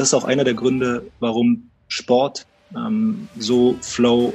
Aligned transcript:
das 0.00 0.08
ist 0.08 0.14
auch 0.14 0.24
einer 0.24 0.44
der 0.44 0.54
Gründe, 0.54 1.02
warum 1.20 1.70
Sport 1.88 2.46
ähm, 2.74 3.28
so 3.38 3.76
Flow, 3.82 4.32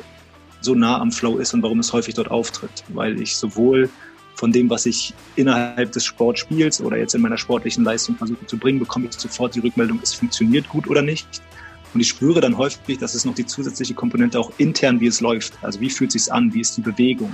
so 0.62 0.76
nah 0.76 1.00
am 1.00 1.12
Flow 1.12 1.38
ist 1.38 1.56
und 1.56 1.64
warum 1.64 1.80
es 1.80 1.92
häufig 1.92 2.14
dort 2.14 2.30
auftritt. 2.30 2.84
Weil 2.90 3.20
ich 3.20 3.36
sowohl 3.36 3.90
von 4.36 4.52
dem, 4.52 4.70
was 4.70 4.86
ich 4.86 5.16
innerhalb 5.36 5.92
des 5.92 6.06
Sportspiels 6.06 6.82
oder 6.82 6.98
jetzt 6.98 7.16
in 7.16 7.22
meiner 7.22 7.38
sportlichen 7.38 7.84
Leistung 7.84 8.16
versuche 8.16 8.46
zu 8.46 8.60
bringen, 8.60 8.78
bekomme 8.78 9.08
ich 9.08 9.14
sofort 9.14 9.56
die 9.56 9.60
Rückmeldung, 9.60 10.00
es 10.04 10.14
funktioniert 10.14 10.70
gut 10.70 10.88
oder 10.88 11.02
nicht. 11.02 11.42
Und 11.96 12.02
ich 12.02 12.10
spüre 12.10 12.42
dann 12.42 12.58
häufig, 12.60 13.00
dass 13.00 13.16
es 13.16 13.26
noch 13.26 13.34
die 13.34 13.48
zusätzliche 13.48 13.96
Komponente 13.96 14.40
auch 14.40 14.52
intern, 14.60 15.00
wie 15.00 15.08
es 15.08 15.20
läuft. 15.20 15.58
Also 15.64 15.80
wie 15.80 15.90
fühlt 15.90 16.14
es 16.14 16.26
sich 16.26 16.34
an, 16.34 16.54
wie 16.54 16.62
ist 16.62 16.78
die 16.78 16.82
Bewegung. 16.82 17.34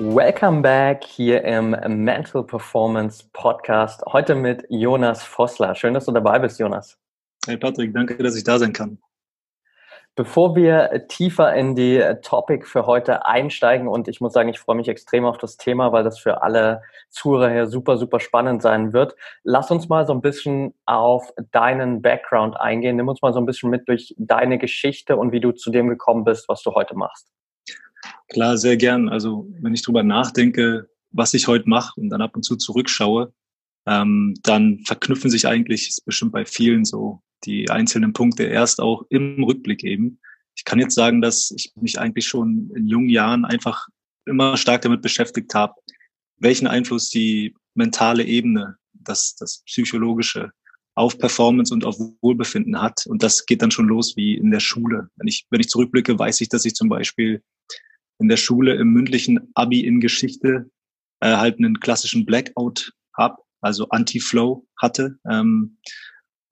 Welcome 0.00 0.62
back 0.62 1.02
hier 1.02 1.42
im 1.42 1.70
Mental 2.04 2.44
Performance 2.44 3.24
Podcast. 3.32 4.00
Heute 4.06 4.36
mit 4.36 4.64
Jonas 4.68 5.24
Vossler. 5.24 5.74
Schön, 5.74 5.92
dass 5.92 6.04
du 6.04 6.12
dabei 6.12 6.38
bist, 6.38 6.60
Jonas. 6.60 6.96
Hey 7.44 7.56
Patrick, 7.56 7.92
danke, 7.92 8.16
dass 8.18 8.36
ich 8.36 8.44
da 8.44 8.60
sein 8.60 8.72
kann. 8.72 9.00
Bevor 10.14 10.54
wir 10.54 11.08
tiefer 11.08 11.52
in 11.52 11.74
die 11.74 12.00
Topic 12.22 12.64
für 12.64 12.86
heute 12.86 13.26
einsteigen 13.26 13.88
und 13.88 14.06
ich 14.06 14.20
muss 14.20 14.32
sagen, 14.32 14.48
ich 14.48 14.60
freue 14.60 14.76
mich 14.76 14.86
extrem 14.86 15.24
auf 15.24 15.36
das 15.36 15.56
Thema, 15.56 15.90
weil 15.90 16.04
das 16.04 16.20
für 16.20 16.44
alle 16.44 16.82
Zuhörer 17.10 17.50
hier 17.50 17.66
super, 17.66 17.96
super 17.96 18.20
spannend 18.20 18.62
sein 18.62 18.92
wird. 18.92 19.16
Lass 19.42 19.72
uns 19.72 19.88
mal 19.88 20.06
so 20.06 20.12
ein 20.12 20.20
bisschen 20.20 20.74
auf 20.86 21.32
deinen 21.50 22.02
Background 22.02 22.56
eingehen. 22.60 22.94
Nimm 22.94 23.08
uns 23.08 23.20
mal 23.20 23.32
so 23.32 23.40
ein 23.40 23.46
bisschen 23.46 23.68
mit 23.68 23.88
durch 23.88 24.14
deine 24.16 24.58
Geschichte 24.58 25.16
und 25.16 25.32
wie 25.32 25.40
du 25.40 25.50
zu 25.50 25.72
dem 25.72 25.88
gekommen 25.88 26.22
bist, 26.22 26.48
was 26.48 26.62
du 26.62 26.72
heute 26.76 26.94
machst. 26.94 27.32
Klar, 28.28 28.58
sehr 28.58 28.76
gern. 28.76 29.08
Also 29.08 29.48
wenn 29.60 29.74
ich 29.74 29.82
drüber 29.82 30.02
nachdenke, 30.02 30.88
was 31.10 31.34
ich 31.34 31.46
heute 31.46 31.68
mache 31.68 32.00
und 32.00 32.10
dann 32.10 32.22
ab 32.22 32.36
und 32.36 32.42
zu 32.42 32.56
zurückschaue, 32.56 33.32
ähm, 33.86 34.34
dann 34.42 34.80
verknüpfen 34.84 35.30
sich 35.30 35.46
eigentlich, 35.46 35.88
ist 35.88 36.04
bestimmt 36.04 36.32
bei 36.32 36.44
vielen 36.44 36.84
so, 36.84 37.22
die 37.44 37.70
einzelnen 37.70 38.12
Punkte 38.12 38.44
erst 38.44 38.80
auch 38.80 39.04
im 39.08 39.42
Rückblick 39.42 39.84
eben. 39.84 40.20
Ich 40.56 40.64
kann 40.64 40.78
jetzt 40.78 40.94
sagen, 40.94 41.22
dass 41.22 41.52
ich 41.52 41.72
mich 41.76 41.98
eigentlich 41.98 42.26
schon 42.26 42.70
in 42.74 42.86
jungen 42.86 43.08
Jahren 43.08 43.44
einfach 43.44 43.86
immer 44.26 44.56
stark 44.56 44.82
damit 44.82 45.02
beschäftigt 45.02 45.54
habe, 45.54 45.74
welchen 46.36 46.66
Einfluss 46.66 47.10
die 47.10 47.54
mentale 47.74 48.24
Ebene, 48.24 48.76
das, 48.92 49.36
das 49.36 49.62
psychologische 49.64 50.50
auf 50.94 51.16
Performance 51.16 51.72
und 51.72 51.84
auf 51.84 51.96
Wohlbefinden 52.20 52.82
hat. 52.82 53.06
Und 53.06 53.22
das 53.22 53.46
geht 53.46 53.62
dann 53.62 53.70
schon 53.70 53.86
los 53.86 54.16
wie 54.16 54.34
in 54.34 54.50
der 54.50 54.60
Schule. 54.60 55.08
Wenn 55.16 55.28
ich, 55.28 55.46
wenn 55.48 55.60
ich 55.60 55.68
zurückblicke, 55.68 56.18
weiß 56.18 56.40
ich, 56.40 56.48
dass 56.48 56.64
ich 56.64 56.74
zum 56.74 56.88
Beispiel 56.88 57.42
in 58.18 58.28
der 58.28 58.36
Schule 58.36 58.74
im 58.74 58.88
mündlichen 58.88 59.50
Abi 59.54 59.80
in 59.84 60.00
Geschichte 60.00 60.70
äh, 61.20 61.36
halt 61.36 61.58
einen 61.58 61.80
klassischen 61.80 62.26
Blackout 62.26 62.92
hab, 63.16 63.44
also 63.60 63.88
Anti-Flow 63.88 64.66
hatte. 64.76 65.18
Ähm, 65.28 65.78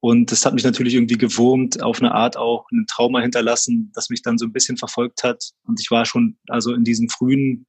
und 0.00 0.30
das 0.30 0.44
hat 0.44 0.54
mich 0.54 0.64
natürlich 0.64 0.94
irgendwie 0.94 1.18
gewurmt, 1.18 1.82
auf 1.82 2.00
eine 2.00 2.12
Art 2.12 2.36
auch 2.36 2.66
ein 2.70 2.86
Trauma 2.86 3.20
hinterlassen, 3.20 3.90
das 3.94 4.10
mich 4.10 4.22
dann 4.22 4.38
so 4.38 4.44
ein 4.44 4.52
bisschen 4.52 4.76
verfolgt 4.76 5.24
hat. 5.24 5.42
Und 5.64 5.80
ich 5.80 5.90
war 5.90 6.04
schon 6.04 6.38
also 6.48 6.74
in 6.74 6.84
diesen 6.84 7.08
frühen 7.08 7.66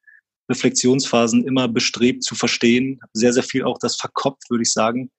Reflexionsphasen 0.50 1.46
immer 1.46 1.68
bestrebt 1.68 2.24
zu 2.24 2.36
verstehen, 2.36 3.00
sehr, 3.14 3.34
sehr 3.34 3.44
viel 3.44 3.64
auch 3.64 3.80
das 3.80 3.96
verkopft, 3.96 4.50
würde 4.50 4.64
ich 4.64 4.72
sagen, 4.72 5.10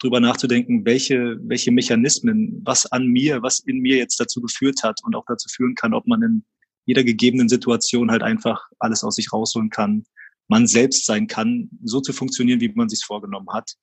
drüber 0.00 0.20
nachzudenken, 0.20 0.84
welche, 0.84 1.38
welche 1.42 1.72
Mechanismen, 1.72 2.62
was 2.64 2.86
an 2.86 3.06
mir, 3.06 3.42
was 3.42 3.60
in 3.60 3.78
mir 3.78 3.96
jetzt 3.96 4.20
dazu 4.20 4.40
geführt 4.40 4.82
hat 4.82 5.00
und 5.02 5.14
auch 5.16 5.24
dazu 5.26 5.48
führen 5.48 5.74
kann, 5.74 5.92
ob 5.94 6.06
man 6.06 6.22
in 6.22 6.44
jeder 6.88 7.04
gegebenen 7.04 7.50
Situation 7.50 8.10
halt 8.10 8.22
einfach 8.22 8.66
alles 8.78 9.04
aus 9.04 9.16
sich 9.16 9.30
rausholen 9.30 9.68
kann, 9.68 10.04
man 10.48 10.66
selbst 10.66 11.04
sein 11.04 11.26
kann, 11.26 11.68
so 11.84 12.00
zu 12.00 12.14
funktionieren, 12.14 12.62
wie 12.62 12.70
man 12.70 12.88
sich 12.88 13.04
vorgenommen 13.04 13.48
hat. 13.52 13.74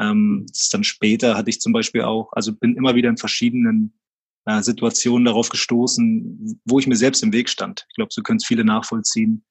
Ähm, 0.00 0.46
dann 0.70 0.84
später 0.84 1.36
hatte 1.36 1.50
ich 1.50 1.58
zum 1.58 1.72
Beispiel 1.72 2.02
auch, 2.02 2.32
also 2.34 2.54
bin 2.54 2.76
immer 2.76 2.94
wieder 2.94 3.10
in 3.10 3.16
verschiedenen 3.16 3.98
äh, 4.44 4.62
Situationen 4.62 5.24
darauf 5.24 5.48
gestoßen, 5.48 6.60
wo 6.64 6.78
ich 6.78 6.86
mir 6.86 6.94
selbst 6.94 7.24
im 7.24 7.32
Weg 7.32 7.48
stand. 7.48 7.84
Ich 7.88 7.96
glaube, 7.96 8.12
so 8.12 8.22
können 8.22 8.36
es 8.36 8.46
viele 8.46 8.64
nachvollziehen. 8.64 9.44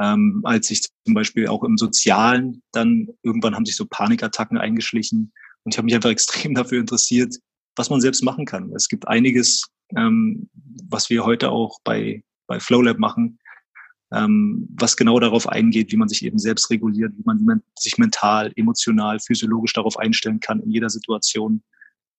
Ähm, 0.00 0.40
als 0.42 0.68
ich 0.72 0.82
zum 1.04 1.14
Beispiel 1.14 1.46
auch 1.46 1.62
im 1.62 1.78
Sozialen 1.78 2.62
dann 2.72 3.06
irgendwann 3.22 3.54
haben 3.54 3.64
sich 3.64 3.76
so 3.76 3.86
Panikattacken 3.86 4.58
eingeschlichen 4.58 5.32
und 5.62 5.72
ich 5.72 5.78
habe 5.78 5.84
mich 5.84 5.94
einfach 5.94 6.10
extrem 6.18 6.52
dafür 6.56 6.80
interessiert, 6.80 7.36
was 7.76 7.90
man 7.90 8.00
selbst 8.00 8.24
machen 8.24 8.44
kann. 8.44 8.72
Es 8.74 8.88
gibt 8.88 9.06
einiges, 9.06 9.68
ähm, 9.96 10.50
was 10.90 11.10
wir 11.10 11.24
heute 11.24 11.52
auch 11.52 11.78
bei 11.84 12.24
bei 12.46 12.60
FlowLab 12.60 12.98
machen, 12.98 13.38
ähm, 14.12 14.68
was 14.78 14.96
genau 14.96 15.18
darauf 15.18 15.48
eingeht, 15.48 15.92
wie 15.92 15.96
man 15.96 16.08
sich 16.08 16.24
eben 16.24 16.38
selbst 16.38 16.70
reguliert, 16.70 17.12
wie 17.16 17.24
man 17.24 17.62
sich 17.78 17.98
mental, 17.98 18.52
emotional, 18.56 19.18
physiologisch 19.20 19.72
darauf 19.72 19.98
einstellen 19.98 20.40
kann, 20.40 20.60
in 20.60 20.70
jeder 20.70 20.90
Situation 20.90 21.62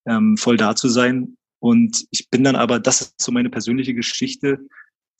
ähm, 0.06 0.36
voll 0.36 0.56
da 0.56 0.74
zu 0.76 0.88
sein. 0.88 1.36
Und 1.60 2.06
ich 2.10 2.28
bin 2.30 2.44
dann 2.44 2.56
aber, 2.56 2.78
das 2.78 3.00
ist 3.00 3.20
so 3.20 3.32
meine 3.32 3.50
persönliche 3.50 3.94
Geschichte, 3.94 4.58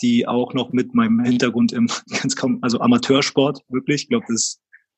die 0.03 0.29
auch 0.29 0.55
noch 0.55 0.73
mit 0.73 0.95
meinem 0.95 1.25
Hintergrund 1.25 1.73
im 1.73 1.89
ganz 2.23 2.37
kaum, 2.37 2.59
also 2.63 2.81
Amateursport 2.81 3.63
wirklich, 3.69 4.03
ich 4.03 4.09
glaube, 4.09 4.27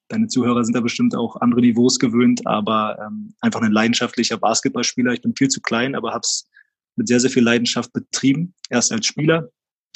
deine 0.09 0.26
Zuhörer 0.26 0.65
sind 0.65 0.76
da 0.76 0.81
bestimmt 0.81 1.15
auch 1.15 1.37
andere 1.37 1.60
Niveaus 1.60 1.99
gewöhnt, 1.99 2.47
aber 2.47 2.99
ähm, 3.00 3.32
einfach 3.41 3.62
ein 3.62 3.72
leidenschaftlicher 3.72 4.37
Basketballspieler. 4.37 5.12
Ich 5.12 5.22
bin 5.22 5.34
viel 5.37 5.49
zu 5.49 5.60
klein, 5.60 5.94
aber 5.94 6.10
habe 6.10 6.22
es 6.25 6.49
mit 6.97 7.09
sehr, 7.09 7.20
sehr 7.20 7.31
viel 7.31 7.44
Leidenschaft 7.44 7.93
betrieben. 7.93 8.54
Erst 8.69 8.93
als 8.93 9.06
Spieler, 9.06 9.49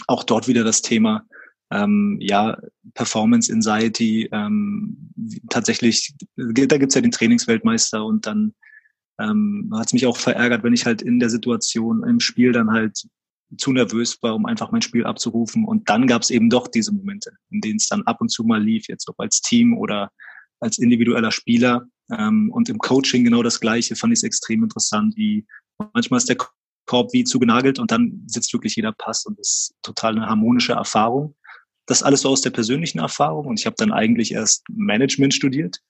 auch 0.06 0.24
dort 0.24 0.48
wieder 0.48 0.64
das 0.64 0.82
Thema 0.82 1.26
ähm, 1.70 2.18
ja, 2.20 2.56
Performance 2.94 3.52
Anxiety. 3.52 4.28
Ähm, 4.32 5.10
tatsächlich, 5.50 6.14
da 6.36 6.78
gibt's 6.78 6.94
ja 6.94 7.00
den 7.00 7.10
Trainingsweltmeister 7.10 8.04
und 8.04 8.26
dann 8.26 8.54
ähm, 9.18 9.70
hat 9.74 9.86
es 9.86 9.92
mich 9.92 10.06
auch 10.06 10.16
verärgert, 10.16 10.62
wenn 10.62 10.72
ich 10.72 10.86
halt 10.86 11.02
in 11.02 11.20
der 11.20 11.30
Situation 11.30 12.04
im 12.04 12.20
Spiel 12.20 12.52
dann 12.52 12.70
halt 12.70 13.06
zu 13.56 13.72
nervös 13.72 14.18
war, 14.22 14.34
um 14.34 14.46
einfach 14.46 14.72
mein 14.72 14.82
Spiel 14.82 15.04
abzurufen. 15.04 15.64
Und 15.64 15.88
dann 15.88 16.06
gab's 16.06 16.30
eben 16.30 16.50
doch 16.50 16.68
diese 16.68 16.92
Momente, 16.92 17.32
in 17.50 17.60
denen 17.60 17.76
es 17.76 17.88
dann 17.88 18.02
ab 18.02 18.20
und 18.20 18.28
zu 18.28 18.44
mal 18.44 18.62
lief, 18.62 18.88
jetzt 18.88 19.08
ob 19.08 19.18
als 19.20 19.40
Team 19.40 19.76
oder 19.76 20.10
als 20.60 20.78
individueller 20.78 21.30
Spieler. 21.30 21.86
Ähm, 22.10 22.50
und 22.52 22.68
im 22.68 22.78
Coaching 22.78 23.24
genau 23.24 23.42
das 23.42 23.60
Gleiche, 23.60 23.96
fand 23.96 24.12
ich 24.12 24.18
es 24.18 24.24
extrem 24.24 24.62
interessant, 24.64 25.16
wie 25.16 25.46
manchmal 25.92 26.18
ist 26.18 26.28
der 26.28 26.36
Korb 26.86 27.12
wie 27.12 27.24
zugenagelt 27.24 27.78
und 27.78 27.90
dann 27.90 28.22
sitzt 28.26 28.52
wirklich 28.52 28.76
jeder 28.76 28.92
Pass 28.92 29.26
und 29.26 29.38
das 29.38 29.48
ist 29.48 29.74
total 29.82 30.16
eine 30.16 30.26
harmonische 30.26 30.72
Erfahrung. 30.72 31.34
Das 31.86 32.02
alles 32.02 32.22
so 32.22 32.30
aus 32.30 32.40
der 32.40 32.50
persönlichen 32.50 32.98
Erfahrung 32.98 33.46
und 33.46 33.60
ich 33.60 33.66
habe 33.66 33.76
dann 33.78 33.92
eigentlich 33.92 34.32
erst 34.32 34.64
Management 34.68 35.34
studiert. 35.34 35.80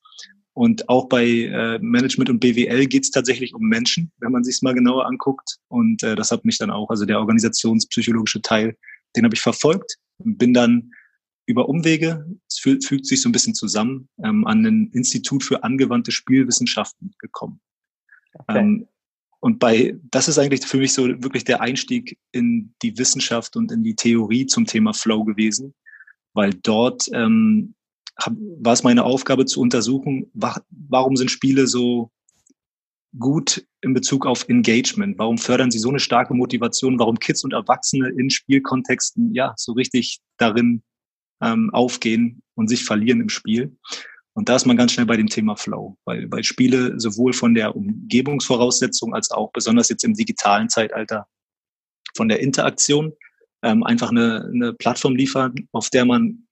Und 0.57 0.89
auch 0.89 1.09
bei 1.09 1.25
äh, 1.27 1.81
Management 1.81 2.31
und 2.31 2.39
BWL 2.39 2.87
geht 2.87 3.03
es 3.03 3.11
tatsächlich 3.11 3.55
um 3.55 3.63
Menschen, 3.63 4.13
wenn 4.19 4.31
man 4.31 4.45
sich 4.45 4.63
mal 4.63 4.73
genauer 4.73 5.05
anguckt. 5.07 5.57
Und 5.67 6.05
äh, 6.05 6.15
das 6.15 6.31
hat 6.31 6.45
mich 6.45 6.59
dann 6.59 6.71
auch, 6.71 6.91
also 6.91 7.05
der 7.05 7.19
organisationspsychologische 7.19 8.41
Teil, 8.41 8.77
den 9.17 9.25
habe 9.25 9.35
ich 9.35 9.41
verfolgt 9.41 9.97
und 10.19 10.39
bin 10.39 10.55
dann 10.55 10.93
über 11.47 11.69
Umwege, 11.69 12.25
es 12.49 12.59
fügt, 12.59 12.85
fügt 12.85 13.07
sich 13.07 13.21
so 13.21 13.29
ein 13.29 13.33
bisschen 13.33 13.55
zusammen, 13.55 14.09
ähm, 14.23 14.47
an 14.47 14.65
ein 14.65 14.91
Institut 14.93 15.43
für 15.43 15.65
angewandte 15.65 16.13
Spielwissenschaften 16.13 17.15
gekommen. 17.19 17.61
Okay. 18.35 18.59
Ähm, 18.59 18.89
und 19.45 19.59
bei, 19.59 19.95
das 20.11 20.27
ist 20.27 20.39
eigentlich 20.39 20.65
für 20.65 20.79
mich 20.79 20.95
so 20.95 21.07
wirklich 21.23 21.45
der 21.45 21.61
Einstieg 21.61 22.17
in 22.33 22.73
die 22.81 22.97
Wissenschaft 22.97 23.57
und 23.57 23.71
in 23.71 23.85
die 23.85 23.95
Theorie 23.95 24.47
zum 24.47 24.65
Thema 24.65 24.95
Flow 24.95 25.23
gewesen, 25.23 25.75
weil 26.33 26.55
dort 26.63 27.11
ähm, 27.13 27.75
hab, 28.19 28.33
war 28.39 28.73
es 28.73 28.85
meine 28.85 29.05
Aufgabe 29.05 29.45
zu 29.45 29.61
untersuchen, 29.61 30.31
wa 30.33 30.59
warum 30.71 31.17
sind 31.17 31.31
Spiele 31.31 31.67
so 31.67 32.11
gut 33.19 33.67
in 33.83 33.93
Bezug 33.93 34.25
auf 34.25 34.49
Engagement? 34.49 35.19
Warum 35.19 35.37
fördern 35.37 35.71
sie 35.71 35.79
so 35.79 35.91
eine 35.91 36.01
starke 36.01 36.33
Motivation? 36.33 36.99
Warum 36.99 37.19
Kids 37.19 37.45
und 37.45 37.53
Erwachsene 37.53 38.09
in 38.17 38.31
Spielkontexten 38.31 39.35
ja 39.35 39.53
so 39.59 39.73
richtig 39.73 40.23
darin 40.39 40.83
ähm, 41.43 41.69
aufgehen 41.75 42.41
und 42.55 42.69
sich 42.69 42.83
verlieren 42.83 43.21
im 43.21 43.29
Spiel? 43.29 43.77
Und 44.35 44.49
da 44.49 44.57
ist 44.57 44.67
man 44.67 44.77
ganz 44.77 44.93
schnell 44.93 45.07
bei 45.07 45.17
dem 45.17 45.29
Thema 45.29 45.57
Flow, 45.57 45.97
weil, 46.05 46.31
weil 46.31 46.43
Spiele 46.43 46.99
sowohl 46.99 47.33
von 47.33 47.55
der 47.55 47.77
Umgebungsvoraussetzung 47.77 49.15
als 49.15 49.31
auch 49.31 49.53
besonders 49.53 49.89
jetzt 49.89 50.05
im 50.05 50.15
digitalen 50.15 50.69
Zeitalter 50.69 51.29
von 52.17 52.29
der 52.29 52.41
Interaktion 52.41 53.13
ähm, 53.63 53.85
einfach 53.85 54.11
eine, 54.11 54.51
eine 54.53 54.73
Plattform 54.73 55.15
liefern, 55.15 55.55
auf 55.73 55.89
der 55.89 56.05
man, 56.05 56.47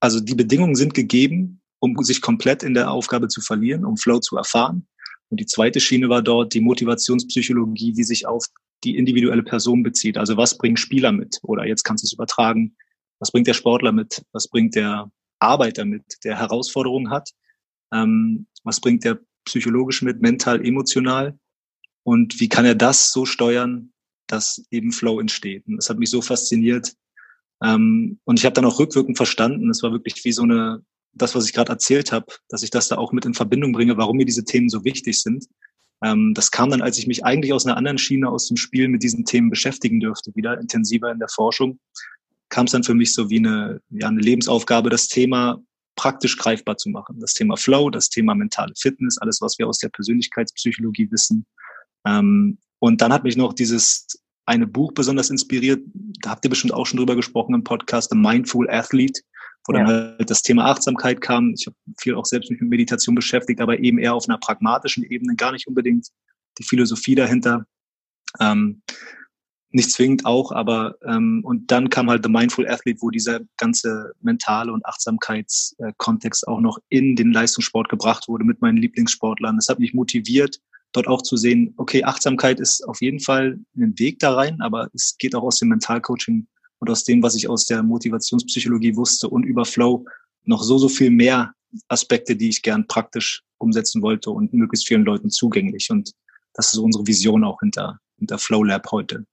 also 0.00 0.20
die 0.20 0.34
Bedingungen 0.34 0.74
sind 0.74 0.92
gegeben, 0.92 1.62
um 1.80 1.96
sich 2.04 2.20
komplett 2.20 2.62
in 2.62 2.74
der 2.74 2.90
Aufgabe 2.90 3.28
zu 3.28 3.40
verlieren, 3.40 3.84
um 3.84 3.96
Flow 3.96 4.20
zu 4.20 4.36
erfahren. 4.36 4.86
Und 5.30 5.40
die 5.40 5.46
zweite 5.46 5.80
Schiene 5.80 6.10
war 6.10 6.22
dort 6.22 6.52
die 6.52 6.60
Motivationspsychologie, 6.60 7.92
die 7.92 8.04
sich 8.04 8.26
auf 8.26 8.46
die 8.84 8.96
individuelle 8.96 9.42
Person 9.42 9.82
bezieht. 9.82 10.18
Also 10.18 10.36
was 10.36 10.58
bringen 10.58 10.76
Spieler 10.76 11.10
mit? 11.10 11.38
Oder 11.42 11.66
jetzt 11.66 11.84
kannst 11.84 12.04
du 12.04 12.06
es 12.06 12.12
übertragen. 12.12 12.76
Was 13.18 13.32
bringt 13.32 13.46
der 13.46 13.54
Sportler 13.54 13.92
mit? 13.92 14.22
Was 14.32 14.48
bringt 14.48 14.74
der 14.74 15.10
Arbeiter 15.38 15.84
mit, 15.84 16.02
der 16.24 16.38
Herausforderungen 16.38 17.10
hat? 17.10 17.30
Ähm, 17.92 18.46
was 18.62 18.80
bringt 18.80 19.04
der 19.04 19.20
psychologisch 19.44 20.02
mit, 20.02 20.20
mental, 20.20 20.64
emotional? 20.64 21.38
Und 22.02 22.40
wie 22.40 22.48
kann 22.48 22.64
er 22.64 22.74
das 22.74 23.12
so 23.12 23.24
steuern, 23.24 23.92
dass 24.26 24.64
eben 24.70 24.92
Flow 24.92 25.20
entsteht? 25.20 25.66
Und 25.66 25.76
das 25.76 25.90
hat 25.90 25.98
mich 25.98 26.10
so 26.10 26.22
fasziniert. 26.22 26.94
Ähm, 27.62 28.18
und 28.24 28.38
ich 28.38 28.44
habe 28.44 28.54
dann 28.54 28.64
auch 28.64 28.78
rückwirkend 28.78 29.16
verstanden, 29.16 29.70
es 29.70 29.82
war 29.82 29.92
wirklich 29.92 30.24
wie 30.24 30.32
so 30.32 30.42
eine, 30.42 30.82
das, 31.12 31.34
was 31.34 31.46
ich 31.46 31.52
gerade 31.52 31.72
erzählt 31.72 32.12
habe, 32.12 32.26
dass 32.48 32.62
ich 32.62 32.70
das 32.70 32.88
da 32.88 32.96
auch 32.96 33.12
mit 33.12 33.24
in 33.24 33.34
Verbindung 33.34 33.72
bringe, 33.72 33.96
warum 33.96 34.16
mir 34.16 34.26
diese 34.26 34.44
Themen 34.44 34.68
so 34.68 34.84
wichtig 34.84 35.22
sind. 35.22 35.46
Ähm, 36.02 36.34
das 36.34 36.50
kam 36.50 36.70
dann, 36.70 36.82
als 36.82 36.98
ich 36.98 37.06
mich 37.06 37.24
eigentlich 37.24 37.52
aus 37.52 37.64
einer 37.64 37.76
anderen 37.76 37.98
Schiene 37.98 38.28
aus 38.28 38.48
dem 38.48 38.56
Spiel 38.56 38.88
mit 38.88 39.02
diesen 39.02 39.24
Themen 39.24 39.50
beschäftigen 39.50 40.00
dürfte, 40.00 40.32
wieder 40.34 40.58
intensiver 40.58 41.10
in 41.10 41.18
der 41.18 41.28
Forschung, 41.28 41.78
kam 42.54 42.66
es 42.66 42.72
dann 42.72 42.84
für 42.84 42.94
mich 42.94 43.12
so 43.12 43.30
wie 43.30 43.38
eine, 43.38 43.80
ja, 43.90 44.06
eine 44.06 44.20
Lebensaufgabe, 44.20 44.88
das 44.88 45.08
Thema 45.08 45.60
praktisch 45.96 46.38
greifbar 46.38 46.76
zu 46.76 46.88
machen. 46.88 47.18
Das 47.18 47.34
Thema 47.34 47.56
Flow, 47.56 47.90
das 47.90 48.08
Thema 48.08 48.36
mentale 48.36 48.72
Fitness, 48.76 49.18
alles, 49.18 49.40
was 49.40 49.58
wir 49.58 49.66
aus 49.66 49.78
der 49.78 49.88
Persönlichkeitspsychologie 49.88 51.10
wissen. 51.10 51.46
Ähm, 52.06 52.58
und 52.78 53.00
dann 53.00 53.12
hat 53.12 53.24
mich 53.24 53.36
noch 53.36 53.54
dieses 53.54 54.06
eine 54.46 54.68
Buch 54.68 54.92
besonders 54.92 55.30
inspiriert. 55.30 55.82
Da 56.22 56.30
habt 56.30 56.44
ihr 56.44 56.48
bestimmt 56.48 56.72
auch 56.72 56.86
schon 56.86 56.98
drüber 56.98 57.16
gesprochen 57.16 57.56
im 57.56 57.64
Podcast, 57.64 58.10
The 58.10 58.16
Mindful 58.16 58.70
Athlete, 58.70 59.20
wo 59.66 59.72
ja. 59.72 59.80
dann 59.80 59.88
halt 59.88 60.30
das 60.30 60.42
Thema 60.42 60.66
Achtsamkeit 60.66 61.20
kam. 61.20 61.54
Ich 61.58 61.66
habe 61.66 61.76
viel 61.98 62.14
auch 62.14 62.26
selbst 62.26 62.52
mich 62.52 62.60
mit 62.60 62.70
Meditation 62.70 63.16
beschäftigt, 63.16 63.60
aber 63.60 63.80
eben 63.80 63.98
eher 63.98 64.14
auf 64.14 64.28
einer 64.28 64.38
pragmatischen 64.38 65.02
Ebene, 65.02 65.34
gar 65.34 65.50
nicht 65.50 65.66
unbedingt 65.66 66.06
die 66.58 66.64
Philosophie 66.64 67.16
dahinter. 67.16 67.66
Ähm, 68.38 68.82
nicht 69.74 69.90
zwingend 69.90 70.24
auch, 70.24 70.52
aber 70.52 70.94
ähm, 71.04 71.40
und 71.44 71.70
dann 71.72 71.90
kam 71.90 72.08
halt 72.08 72.22
The 72.22 72.30
Mindful 72.30 72.68
Athlete, 72.68 73.02
wo 73.02 73.10
dieser 73.10 73.40
ganze 73.56 74.12
mentale 74.20 74.72
und 74.72 74.86
Achtsamkeitskontext 74.86 76.46
auch 76.46 76.60
noch 76.60 76.78
in 76.90 77.16
den 77.16 77.32
Leistungssport 77.32 77.88
gebracht 77.88 78.28
wurde 78.28 78.44
mit 78.44 78.60
meinen 78.60 78.78
Lieblingssportlern. 78.78 79.56
Das 79.56 79.68
hat 79.68 79.80
mich 79.80 79.92
motiviert, 79.92 80.60
dort 80.92 81.08
auch 81.08 81.22
zu 81.22 81.36
sehen, 81.36 81.74
okay, 81.76 82.04
Achtsamkeit 82.04 82.60
ist 82.60 82.86
auf 82.86 83.02
jeden 83.02 83.18
Fall 83.18 83.58
ein 83.76 83.98
Weg 83.98 84.20
da 84.20 84.34
rein, 84.34 84.60
aber 84.60 84.88
es 84.94 85.16
geht 85.18 85.34
auch 85.34 85.42
aus 85.42 85.58
dem 85.58 85.70
Mentalcoaching 85.70 86.46
und 86.78 86.90
aus 86.90 87.02
dem, 87.02 87.20
was 87.24 87.34
ich 87.34 87.48
aus 87.48 87.66
der 87.66 87.82
Motivationspsychologie 87.82 88.94
wusste 88.94 89.28
und 89.28 89.42
über 89.42 89.64
Flow 89.64 90.04
noch 90.44 90.62
so, 90.62 90.78
so 90.78 90.88
viel 90.88 91.10
mehr 91.10 91.52
Aspekte, 91.88 92.36
die 92.36 92.48
ich 92.48 92.62
gern 92.62 92.86
praktisch 92.86 93.42
umsetzen 93.58 94.02
wollte 94.02 94.30
und 94.30 94.52
möglichst 94.52 94.86
vielen 94.86 95.04
Leuten 95.04 95.30
zugänglich. 95.30 95.90
Und 95.90 96.12
das 96.52 96.72
ist 96.72 96.78
unsere 96.78 97.04
Vision 97.08 97.42
auch 97.42 97.58
hinter, 97.58 97.98
hinter 98.18 98.38
Flow 98.38 98.62
Lab 98.62 98.92
heute. 98.92 99.26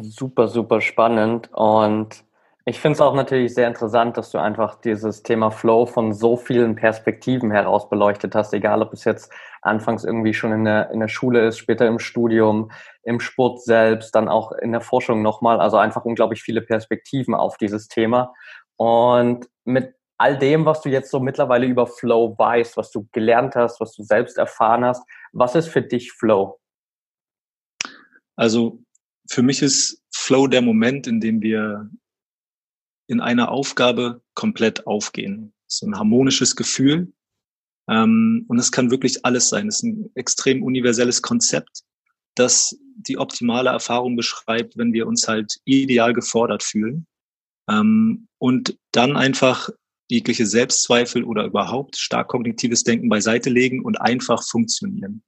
Super, 0.00 0.48
super 0.48 0.80
spannend. 0.80 1.50
Und 1.52 2.24
ich 2.64 2.80
finde 2.80 2.94
es 2.94 3.00
auch 3.00 3.14
natürlich 3.14 3.54
sehr 3.54 3.68
interessant, 3.68 4.16
dass 4.16 4.30
du 4.30 4.38
einfach 4.38 4.80
dieses 4.80 5.22
Thema 5.22 5.50
Flow 5.50 5.86
von 5.86 6.12
so 6.12 6.36
vielen 6.36 6.74
Perspektiven 6.74 7.50
heraus 7.52 7.88
beleuchtet 7.88 8.34
hast, 8.34 8.52
egal 8.54 8.82
ob 8.82 8.92
es 8.92 9.04
jetzt 9.04 9.32
anfangs 9.62 10.04
irgendwie 10.04 10.34
schon 10.34 10.52
in 10.52 10.64
der, 10.64 10.90
in 10.90 10.98
der 11.00 11.08
Schule 11.08 11.46
ist, 11.46 11.58
später 11.58 11.86
im 11.86 11.98
Studium, 12.00 12.72
im 13.04 13.20
Sport 13.20 13.62
selbst, 13.62 14.14
dann 14.14 14.28
auch 14.28 14.50
in 14.52 14.72
der 14.72 14.80
Forschung 14.80 15.22
nochmal. 15.22 15.60
Also 15.60 15.76
einfach 15.76 16.04
unglaublich 16.04 16.42
viele 16.42 16.62
Perspektiven 16.62 17.34
auf 17.34 17.56
dieses 17.56 17.86
Thema. 17.86 18.34
Und 18.76 19.48
mit 19.64 19.94
all 20.18 20.38
dem, 20.38 20.64
was 20.64 20.80
du 20.80 20.88
jetzt 20.88 21.10
so 21.10 21.20
mittlerweile 21.20 21.66
über 21.66 21.86
Flow 21.86 22.34
weißt, 22.36 22.76
was 22.76 22.90
du 22.90 23.06
gelernt 23.12 23.54
hast, 23.54 23.80
was 23.80 23.92
du 23.94 24.02
selbst 24.02 24.38
erfahren 24.38 24.84
hast, 24.84 25.04
was 25.32 25.54
ist 25.54 25.68
für 25.68 25.82
dich 25.82 26.12
Flow? 26.12 26.58
Also 28.36 28.83
für 29.28 29.42
mich 29.42 29.62
ist 29.62 30.02
Flow 30.12 30.46
der 30.46 30.62
Moment, 30.62 31.06
in 31.06 31.20
dem 31.20 31.40
wir 31.40 31.90
in 33.06 33.20
einer 33.20 33.50
Aufgabe 33.50 34.22
komplett 34.34 34.86
aufgehen. 34.86 35.52
So 35.66 35.86
ein 35.86 35.96
harmonisches 35.96 36.56
Gefühl. 36.56 37.12
Ähm, 37.88 38.44
und 38.48 38.58
es 38.58 38.72
kann 38.72 38.90
wirklich 38.90 39.24
alles 39.24 39.48
sein. 39.48 39.68
Es 39.68 39.76
ist 39.76 39.82
ein 39.84 40.10
extrem 40.14 40.62
universelles 40.62 41.20
Konzept, 41.20 41.82
das 42.34 42.76
die 42.96 43.18
optimale 43.18 43.70
Erfahrung 43.70 44.16
beschreibt, 44.16 44.76
wenn 44.78 44.92
wir 44.92 45.06
uns 45.06 45.28
halt 45.28 45.52
ideal 45.64 46.12
gefordert 46.12 46.62
fühlen. 46.62 47.06
Ähm, 47.68 48.28
und 48.38 48.78
dann 48.92 49.16
einfach 49.16 49.68
jegliche 50.10 50.46
Selbstzweifel 50.46 51.24
oder 51.24 51.44
überhaupt 51.44 51.96
stark 51.96 52.28
kognitives 52.28 52.84
Denken 52.84 53.08
beiseite 53.08 53.50
legen 53.50 53.84
und 53.84 54.00
einfach 54.00 54.42
funktionieren. 54.46 55.22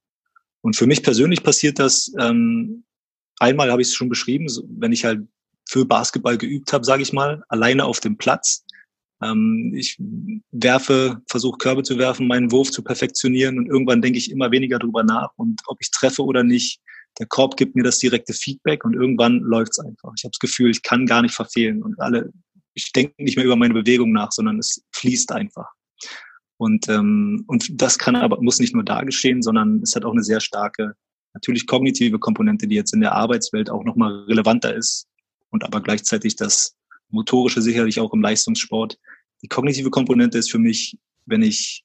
Und 0.61 0.77
für 0.77 0.87
mich 0.87 1.03
persönlich 1.03 1.43
passiert 1.43 1.79
das 1.79 2.13
ähm, 2.19 2.85
einmal 3.39 3.71
habe 3.71 3.83
ich 3.83 3.89
es 3.89 3.95
schon 3.95 4.09
beschrieben, 4.09 4.47
wenn 4.79 4.93
ich 4.93 5.05
halt 5.05 5.27
für 5.69 5.85
Basketball 5.85 6.39
geübt 6.39 6.73
habe, 6.73 6.85
sage 6.85 7.03
ich 7.03 7.13
mal, 7.13 7.43
alleine 7.49 7.85
auf 7.85 8.01
dem 8.01 8.17
Platz. 8.17 8.65
Ähm, 9.23 9.73
ich 9.75 9.97
werfe, 10.51 11.23
versuche 11.29 11.59
Körbe 11.59 11.83
zu 11.83 11.99
werfen, 11.99 12.29
meinen 12.29 12.53
Wurf 12.53 12.71
zu 12.71 12.83
perfektionieren 12.83 13.59
und 13.59 13.67
irgendwann 13.67 14.03
denke 14.03 14.19
ich 14.19 14.31
immer 14.31 14.51
weniger 14.51 14.79
drüber 14.79 15.03
nach 15.03 15.31
und 15.37 15.61
ob 15.67 15.79
ich 15.81 15.91
treffe 15.91 16.23
oder 16.23 16.45
nicht. 16.45 16.81
Der 17.19 17.27
Korb 17.27 17.57
gibt 17.57 17.75
mir 17.75 17.83
das 17.83 17.99
direkte 17.99 18.35
Feedback 18.35 18.85
und 18.85 18.95
irgendwann 18.95 19.41
läuft's 19.41 19.79
einfach. 19.79 20.13
Ich 20.19 20.25
habe 20.25 20.33
das 20.33 20.39
Gefühl, 20.39 20.71
ich 20.71 20.83
kann 20.83 21.07
gar 21.07 21.23
nicht 21.23 21.35
verfehlen 21.35 21.83
und 21.83 21.99
alle, 21.99 22.31
ich 22.75 22.93
denke 22.93 23.15
nicht 23.19 23.37
mehr 23.37 23.47
über 23.47 23.57
meine 23.57 23.73
Bewegung 23.73 24.13
nach, 24.13 24.33
sondern 24.33 24.59
es 24.59 24.83
fließt 24.93 25.33
einfach. 25.33 25.67
Und, 26.59 26.89
ähm, 26.89 27.45
und 27.47 27.81
das 27.81 27.99
kann 27.99 28.17
aber, 28.17 28.41
muss 28.43 28.61
nicht 28.61 28.75
nur 28.75 28.85
da 28.85 29.03
geschehen, 29.03 29.43
sondern 29.43 29.81
es 29.83 29.95
hat 29.97 30.05
auch 30.05 30.13
eine 30.13 30.23
sehr 30.23 30.41
starke 30.41 30.95
natürlich 31.37 31.67
kognitive 31.67 32.19
Komponente, 32.19 32.67
die 32.67 32.77
jetzt 32.77 32.95
in 32.95 33.03
der 33.03 33.13
Arbeitswelt 33.13 33.69
auch 33.69 33.85
nochmal 33.85 34.25
relevanter 34.25 34.75
ist 34.75 35.07
und 35.51 35.65
aber 35.65 35.83
gleichzeitig 35.83 36.35
das 36.35 36.75
motorische 37.11 37.61
sicherlich 37.61 38.01
auch 38.01 38.15
im 38.15 38.23
Leistungssport. 38.23 38.99
Die 39.43 39.49
kognitive 39.49 39.91
Komponente 39.91 40.39
ist 40.39 40.51
für 40.51 40.59
mich, 40.59 40.97
wenn 41.27 41.43
ich 41.43 41.85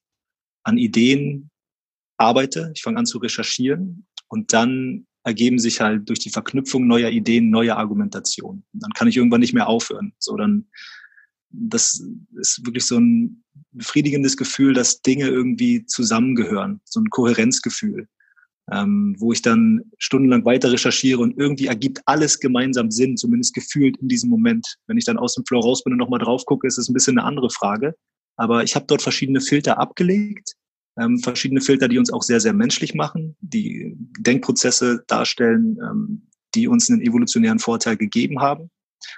an 0.63 0.77
Ideen 0.77 1.50
arbeite, 2.18 2.71
ich 2.74 2.81
fange 2.81 2.98
an 2.98 3.06
zu 3.06 3.18
recherchieren 3.18 4.07
und 4.30 4.53
dann 4.53 5.06
ergeben 5.24 5.59
sich 5.59 5.81
halt 5.81 6.07
durch 6.07 6.19
die 6.19 6.30
Verknüpfung 6.30 6.88
neuer 6.88 7.09
Ideen 7.09 7.50
neue 7.50 7.75
Argumentationen. 7.75 8.63
Dann 8.71 8.94
kann 8.94 9.09
ich 9.09 9.18
irgendwann 9.18 9.42
nicht 9.42 9.54
mehr 9.54 9.68
aufhören. 9.68 10.14
So 10.18 10.37
dann, 10.37 10.68
das 11.49 12.02
ist 12.40 12.66
wirklich 12.66 12.85
so 12.85 12.97
ein 12.97 13.44
befriedigendes 13.73 14.37
Gefühl, 14.37 14.73
dass 14.73 15.02
Dinge 15.02 15.28
irgendwie 15.28 15.85
zusammengehören, 15.85 16.80
so 16.85 17.02
ein 17.02 17.09
Kohärenzgefühl 17.09 18.07
ähm, 18.71 19.16
wo 19.19 19.33
ich 19.33 19.42
dann 19.42 19.81
stundenlang 19.97 20.45
weiter 20.45 20.71
recherchiere 20.71 21.19
und 21.19 21.37
irgendwie 21.37 21.68
ergibt 21.68 22.01
alles 22.06 22.40
gemeinsam 22.40 22.90
Sinn, 22.90 23.18
zumindest 23.18 23.54
gefühlt 23.54 23.97
in 23.97 24.07
diesem 24.07 24.30
Moment. 24.30 24.66
Wenn 24.87 24.97
ich 24.97 25.06
dann 25.06 25.18
aus 25.18 25.35
dem 25.35 25.45
Flow 25.45 25.59
raus 25.59 25.83
bin 25.83 25.94
und 25.94 25.99
nochmal 25.99 26.19
drauf 26.19 26.45
gucke, 26.45 26.68
ist 26.68 26.78
es 26.78 26.87
ein 26.87 26.94
bisschen 26.94 27.18
eine 27.18 27.28
andere 27.28 27.49
Frage. 27.49 27.95
Aber 28.37 28.63
ich 28.63 28.75
habe 28.75 28.85
dort 28.87 29.01
verschiedene 29.01 29.42
Filter 29.42 29.78
abgelegt, 29.78 30.54
ähm, 30.97 31.19
verschiedene 31.19 31.61
Filter, 31.61 31.87
die 31.87 31.97
uns 31.97 32.11
auch 32.11 32.23
sehr, 32.23 32.40
sehr 32.40 32.54
menschlich 32.54 32.94
machen, 32.94 33.35
die 33.42 33.95
Denkprozesse 34.19 35.04
darstellen, 35.07 35.78
ähm, 35.83 36.28
die 36.56 36.68
uns 36.68 36.90
einen 36.90 37.01
evolutionären 37.01 37.59
Vorteil 37.59 37.97
gegeben 37.97 38.40
haben. 38.40 38.69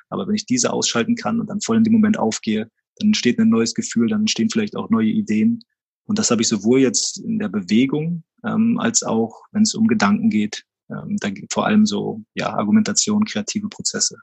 Aber 0.09 0.27
wenn 0.27 0.35
ich 0.35 0.45
diese 0.45 0.71
ausschalten 0.71 1.15
kann 1.15 1.39
und 1.39 1.49
dann 1.49 1.61
voll 1.61 1.77
in 1.77 1.83
dem 1.83 1.93
Moment 1.93 2.17
aufgehe, 2.17 2.69
dann 2.97 3.09
entsteht 3.09 3.39
ein 3.39 3.49
neues 3.49 3.73
Gefühl, 3.73 4.07
dann 4.07 4.21
entstehen 4.21 4.49
vielleicht 4.49 4.75
auch 4.75 4.89
neue 4.89 5.09
Ideen. 5.09 5.59
Und 6.05 6.19
das 6.19 6.31
habe 6.31 6.41
ich 6.41 6.47
sowohl 6.47 6.79
jetzt 6.79 7.19
in 7.19 7.39
der 7.39 7.49
Bewegung 7.49 8.23
ähm, 8.43 8.79
als 8.79 9.03
auch, 9.03 9.43
wenn 9.51 9.63
es 9.63 9.75
um 9.75 9.87
Gedanken 9.87 10.29
geht. 10.29 10.65
Ähm, 10.89 11.17
da 11.19 11.29
geht 11.29 11.53
vor 11.53 11.65
allem 11.65 11.85
so 11.85 12.21
ja, 12.33 12.53
Argumentation, 12.53 13.25
kreative 13.25 13.69
Prozesse. 13.69 14.17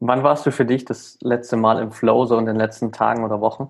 Wann 0.00 0.22
warst 0.22 0.44
du 0.44 0.52
für 0.52 0.66
dich 0.66 0.84
das 0.84 1.16
letzte 1.22 1.56
Mal 1.56 1.80
im 1.80 1.90
Flow, 1.90 2.26
so 2.26 2.36
in 2.36 2.44
den 2.44 2.56
letzten 2.56 2.92
Tagen 2.92 3.24
oder 3.24 3.40
Wochen? 3.40 3.68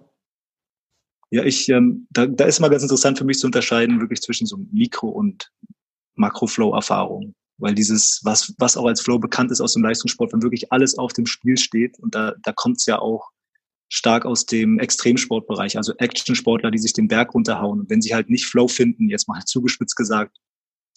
Ja, 1.31 1.45
ich, 1.45 1.69
ähm, 1.69 2.07
da, 2.11 2.27
da 2.27 2.45
ist 2.45 2.61
mal 2.61 2.71
ganz 2.71 2.83
interessant 2.83 3.19
für 3.19 3.25
mich 3.25 3.39
zu 3.39 3.47
unterscheiden, 3.47 4.01
wirklich 4.01 4.21
zwischen 4.21 4.47
so 4.47 4.57
Mikro- 4.73 5.11
und 5.11 5.53
Makro-Flow-Erfahrung. 6.17 7.35
Weil 7.59 7.75
dieses, 7.75 8.21
was, 8.25 8.53
was 8.59 8.77
auch 8.77 8.87
als 8.87 9.01
Flow 9.01 9.21
bekannt 9.21 9.53
ist 9.53 9.61
aus 9.61 9.75
dem 9.75 9.85
Leistungssport, 9.85 10.33
wenn 10.33 10.43
wirklich 10.43 10.73
alles 10.73 10.99
auf 10.99 11.13
dem 11.13 11.27
Spiel 11.27 11.57
steht, 11.57 11.99
und 12.01 12.15
da, 12.15 12.35
da 12.43 12.53
kommt 12.53 12.79
es 12.79 12.87
ja 12.87 12.99
auch 12.99 13.31
stark 13.89 14.25
aus 14.25 14.47
dem 14.47 14.79
Extremsportbereich, 14.79 15.77
also 15.77 15.95
Actionsportler, 15.99 16.71
die 16.71 16.79
sich 16.79 16.93
den 16.93 17.09
Berg 17.09 17.35
runterhauen. 17.35 17.81
Und 17.81 17.91
wenn 17.91 18.03
sie 18.03 18.15
halt 18.15 18.31
nicht 18.31 18.47
Flow 18.47 18.69
finden, 18.69 19.09
jetzt 19.09 19.29
mal 19.29 19.43
zugespitzt 19.47 19.97
gesagt, 19.97 20.37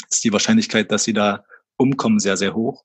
ist 0.10 0.24
die 0.24 0.34
Wahrscheinlichkeit, 0.34 0.92
dass 0.92 1.04
sie 1.04 1.14
da 1.14 1.44
umkommen, 1.78 2.20
sehr, 2.20 2.38
sehr 2.38 2.56
hoch. 2.56 2.84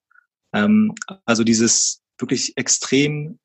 Ähm, 0.53 0.95
also 1.25 1.45
dieses 1.45 2.03
wirklich 2.19 2.57
extrem 2.57 3.39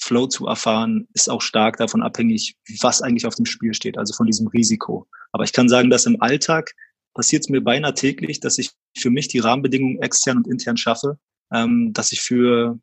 Flow 0.00 0.26
zu 0.26 0.46
erfahren, 0.46 1.08
ist 1.14 1.30
auch 1.30 1.40
stark 1.40 1.76
davon 1.76 2.02
abhängig, 2.02 2.56
was 2.80 3.00
eigentlich 3.00 3.26
auf 3.26 3.34
dem 3.34 3.46
Spiel 3.46 3.74
steht, 3.74 3.96
also 3.96 4.14
von 4.14 4.26
diesem 4.26 4.48
Risiko. 4.48 5.06
Aber 5.32 5.44
ich 5.44 5.52
kann 5.52 5.68
sagen, 5.68 5.90
dass 5.90 6.06
im 6.06 6.20
Alltag 6.20 6.72
passiert 7.14 7.44
es 7.44 7.48
mir 7.48 7.60
beinahe 7.60 7.94
täglich, 7.94 8.40
dass 8.40 8.58
ich 8.58 8.72
für 8.96 9.10
mich 9.10 9.28
die 9.28 9.38
Rahmenbedingungen 9.38 10.02
extern 10.02 10.38
und 10.38 10.48
intern 10.48 10.76
schaffe, 10.76 11.18
ähm, 11.52 11.92
dass 11.92 12.12
ich 12.12 12.20
für 12.20 12.78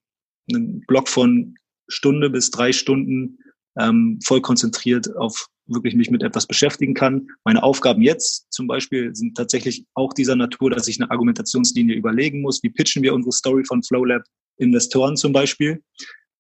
einen 0.52 0.82
Block 0.88 1.10
von 1.10 1.56
Stunde 1.88 2.30
bis 2.30 2.52
drei 2.52 2.72
Stunden 2.72 3.40
ähm, 3.80 4.20
voll 4.24 4.42
konzentriert 4.42 5.16
auf 5.16 5.48
wirklich 5.68 5.96
mich 5.96 6.12
mit 6.12 6.24
etwas 6.24 6.46
beschäftigen 6.46 6.94
kann. 6.94 7.28
Meine 7.44 7.64
Aufgaben 7.64 8.02
jetzt 8.02 8.52
zum 8.52 8.68
Beispiel 8.68 9.16
sind 9.16 9.36
tatsächlich 9.36 9.86
auch 9.94 10.14
dieser 10.14 10.36
Natur, 10.36 10.70
dass 10.70 10.88
ich 10.88 11.00
eine 11.00 11.12
Argumentationslinie 11.12 11.96
überlegen 11.96 12.42
muss. 12.42 12.62
Wie 12.64 12.70
pitchen 12.70 13.04
wir 13.04 13.14
unsere 13.14 13.32
Story 13.32 13.64
von 13.64 13.84
FlowLab 13.84 14.24
Investoren 14.58 15.16
zum 15.16 15.34
Beispiel? 15.34 15.82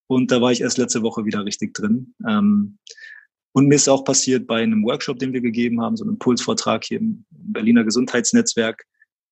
Und 0.08 0.32
da 0.32 0.42
war 0.42 0.52
ich 0.52 0.62
erst 0.62 0.78
letzte 0.78 1.04
Woche 1.04 1.26
wieder 1.26 1.46
richtig 1.46 1.74
drin. 1.74 2.14
Ähm, 2.28 2.78
und 3.54 3.68
mir 3.68 3.76
ist 3.76 3.90
auch 3.90 4.04
passiert 4.04 4.48
bei 4.48 4.62
einem 4.62 4.84
Workshop, 4.84 5.20
den 5.20 5.34
wir 5.34 5.42
gegeben 5.42 5.82
haben, 5.82 5.98
so 5.98 6.04
einem 6.04 6.14
Impulsvortrag 6.14 6.84
hier 6.86 7.00
im 7.00 7.26
Berliner 7.30 7.84
Gesundheitsnetzwerk, 7.84 8.86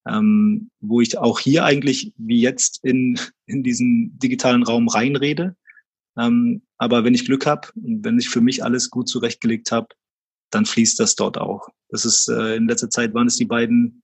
ähm, 0.08 0.70
wo 0.82 1.01
ich 1.01 1.18
auch 1.18 1.39
hier 1.39 1.63
eigentlich 1.63 2.13
wie 2.18 2.42
jetzt 2.42 2.80
in, 2.84 3.20
in 3.46 3.63
diesen 3.63 4.18
digitalen 4.20 4.63
Raum 4.63 4.88
reinrede. 4.88 5.56
Ähm, 6.20 6.62
aber 6.78 7.04
wenn 7.04 7.14
ich 7.14 7.26
Glück 7.26 7.46
habe 7.46 7.70
und 7.76 8.04
wenn 8.04 8.20
ich 8.20 8.30
für 8.30 8.42
mich 8.42 8.64
alles 8.64 8.90
gut 8.90 9.08
zurechtgelegt 9.08 9.72
habe, 9.72 9.88
dann 10.52 10.66
fließt 10.66 11.00
das 11.00 11.16
dort 11.16 11.38
auch. 11.38 11.70
Das 11.90 12.06
ist 12.06 12.28
äh, 12.28 12.56
in 12.56 12.68
letzter 12.68 12.90
Zeit 12.90 13.14
waren 13.14 13.28
es 13.28 13.36
die 13.36 13.46
beiden, 13.46 14.04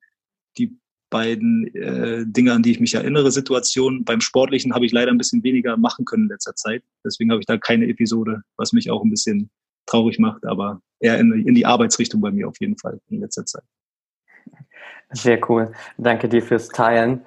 die 0.58 0.78
beiden 1.10 1.74
äh, 1.76 2.26
Dinge, 2.28 2.54
an 2.54 2.64
die 2.64 2.72
ich 2.72 2.80
mich 2.80 2.94
erinnere, 2.94 3.32
Situationen. 3.32 4.04
Beim 4.04 4.22
Sportlichen 4.22 4.74
habe 4.74 4.86
ich 4.86 4.92
leider 4.92 5.12
ein 5.12 5.18
bisschen 5.18 5.44
weniger 5.44 5.78
machen 5.78 6.06
können 6.06 6.24
in 6.24 6.30
letzter 6.30 6.56
Zeit. 6.56 6.84
Deswegen 7.04 7.32
habe 7.32 7.40
ich 7.40 7.46
da 7.46 7.58
keine 7.58 7.88
Episode, 7.88 8.42
was 8.58 8.74
mich 8.74 8.92
auch 8.92 9.04
ein 9.04 9.10
bisschen 9.10 9.50
traurig 9.86 10.20
macht, 10.20 10.46
aber 10.46 10.82
eher 11.00 11.20
in, 11.20 11.32
in 11.48 11.56
die 11.56 11.66
Arbeitsrichtung 11.66 12.22
bei 12.22 12.32
mir 12.32 12.48
auf 12.48 12.60
jeden 12.60 12.78
Fall 12.78 13.00
in 13.10 13.20
letzter 13.20 13.46
Zeit. 13.46 13.64
Sehr 15.12 15.40
cool. 15.50 15.72
Danke 15.98 16.28
dir 16.28 16.42
fürs 16.42 16.70
Teilen. 16.70 17.22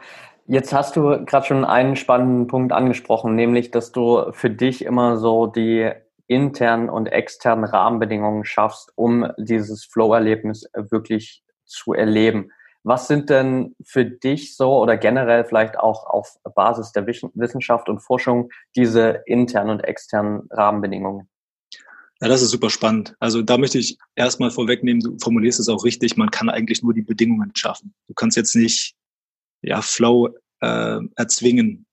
Jetzt 0.50 0.72
hast 0.72 0.96
du 0.96 1.26
gerade 1.26 1.44
schon 1.44 1.66
einen 1.66 1.94
spannenden 1.94 2.46
Punkt 2.46 2.72
angesprochen, 2.72 3.34
nämlich, 3.34 3.70
dass 3.70 3.92
du 3.92 4.32
für 4.32 4.48
dich 4.48 4.82
immer 4.82 5.18
so 5.18 5.46
die 5.46 5.90
internen 6.26 6.88
und 6.88 7.06
externen 7.06 7.66
Rahmenbedingungen 7.66 8.46
schaffst, 8.46 8.90
um 8.94 9.30
dieses 9.36 9.84
Flow-Erlebnis 9.84 10.66
wirklich 10.72 11.42
zu 11.66 11.92
erleben. 11.92 12.50
Was 12.82 13.08
sind 13.08 13.28
denn 13.28 13.76
für 13.84 14.06
dich 14.06 14.56
so 14.56 14.78
oder 14.78 14.96
generell 14.96 15.44
vielleicht 15.44 15.78
auch 15.78 16.06
auf 16.06 16.38
Basis 16.54 16.92
der 16.92 17.06
Wissenschaft 17.06 17.90
und 17.90 18.00
Forschung 18.00 18.48
diese 18.74 19.22
internen 19.26 19.68
und 19.68 19.80
externen 19.80 20.48
Rahmenbedingungen? 20.50 21.28
Ja, 22.22 22.28
das 22.28 22.40
ist 22.40 22.52
super 22.52 22.70
spannend. 22.70 23.14
Also 23.20 23.42
da 23.42 23.58
möchte 23.58 23.78
ich 23.78 23.98
erstmal 24.16 24.50
vorwegnehmen, 24.50 25.02
du 25.02 25.18
formulierst 25.22 25.60
es 25.60 25.68
auch 25.68 25.84
richtig, 25.84 26.16
man 26.16 26.30
kann 26.30 26.48
eigentlich 26.48 26.82
nur 26.82 26.94
die 26.94 27.02
Bedingungen 27.02 27.52
schaffen. 27.54 27.92
Du 28.06 28.14
kannst 28.14 28.38
jetzt 28.38 28.56
nicht 28.56 28.94
ja, 29.62 29.82
Flow 29.82 30.28
äh, 30.60 30.98
erzwingen 31.16 31.86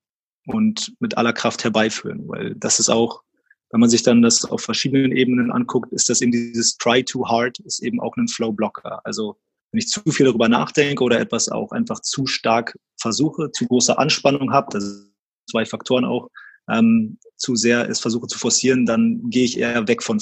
und 0.48 0.94
mit 1.00 1.18
aller 1.18 1.34
Kraft 1.34 1.64
herbeiführen, 1.64 2.28
weil 2.28 2.56
das 2.56 2.80
ist 2.80 2.90
auch, 2.90 3.24
wenn 3.72 3.80
man 3.80 3.90
sich 3.90 4.04
dann 4.04 4.22
das 4.22 4.46
auf 4.46 4.62
verschiedenen 4.62 5.12
Ebenen 5.12 5.52
anguckt, 5.52 5.92
ist 5.92 6.10
das 6.10 6.22
eben 6.22 6.32
dieses 6.32 6.78
Try 6.78 7.04
too 7.04 7.28
hard, 7.28 7.60
ist 7.60 7.82
eben 7.82 8.00
auch 8.00 8.16
ein 8.16 8.28
Flow-Blocker. 8.28 9.02
Also 9.04 9.38
wenn 9.72 9.80
ich 9.80 9.88
zu 9.88 10.02
viel 10.10 10.28
darüber 10.28 10.48
nachdenke 10.48 11.04
oder 11.04 11.20
etwas 11.20 11.50
auch 11.50 11.72
einfach 11.72 12.00
zu 12.00 12.28
stark 12.28 12.78
versuche, 12.98 13.52
zu 13.52 13.68
große 13.68 13.98
Anspannung 13.98 14.54
habe, 14.54 14.68
das 14.72 14.84
sind 14.84 15.12
zwei 15.50 15.66
Faktoren 15.66 16.06
auch, 16.06 16.30
ähm, 16.70 17.18
zu 17.36 17.56
sehr 17.56 17.90
es 17.90 18.00
versuche 18.00 18.28
zu 18.28 18.40
forcieren, 18.40 18.86
dann 18.86 19.30
gehe 19.30 19.44
ich 19.44 19.60
eher 19.60 19.88
weg 19.88 20.04
von. 20.04 20.22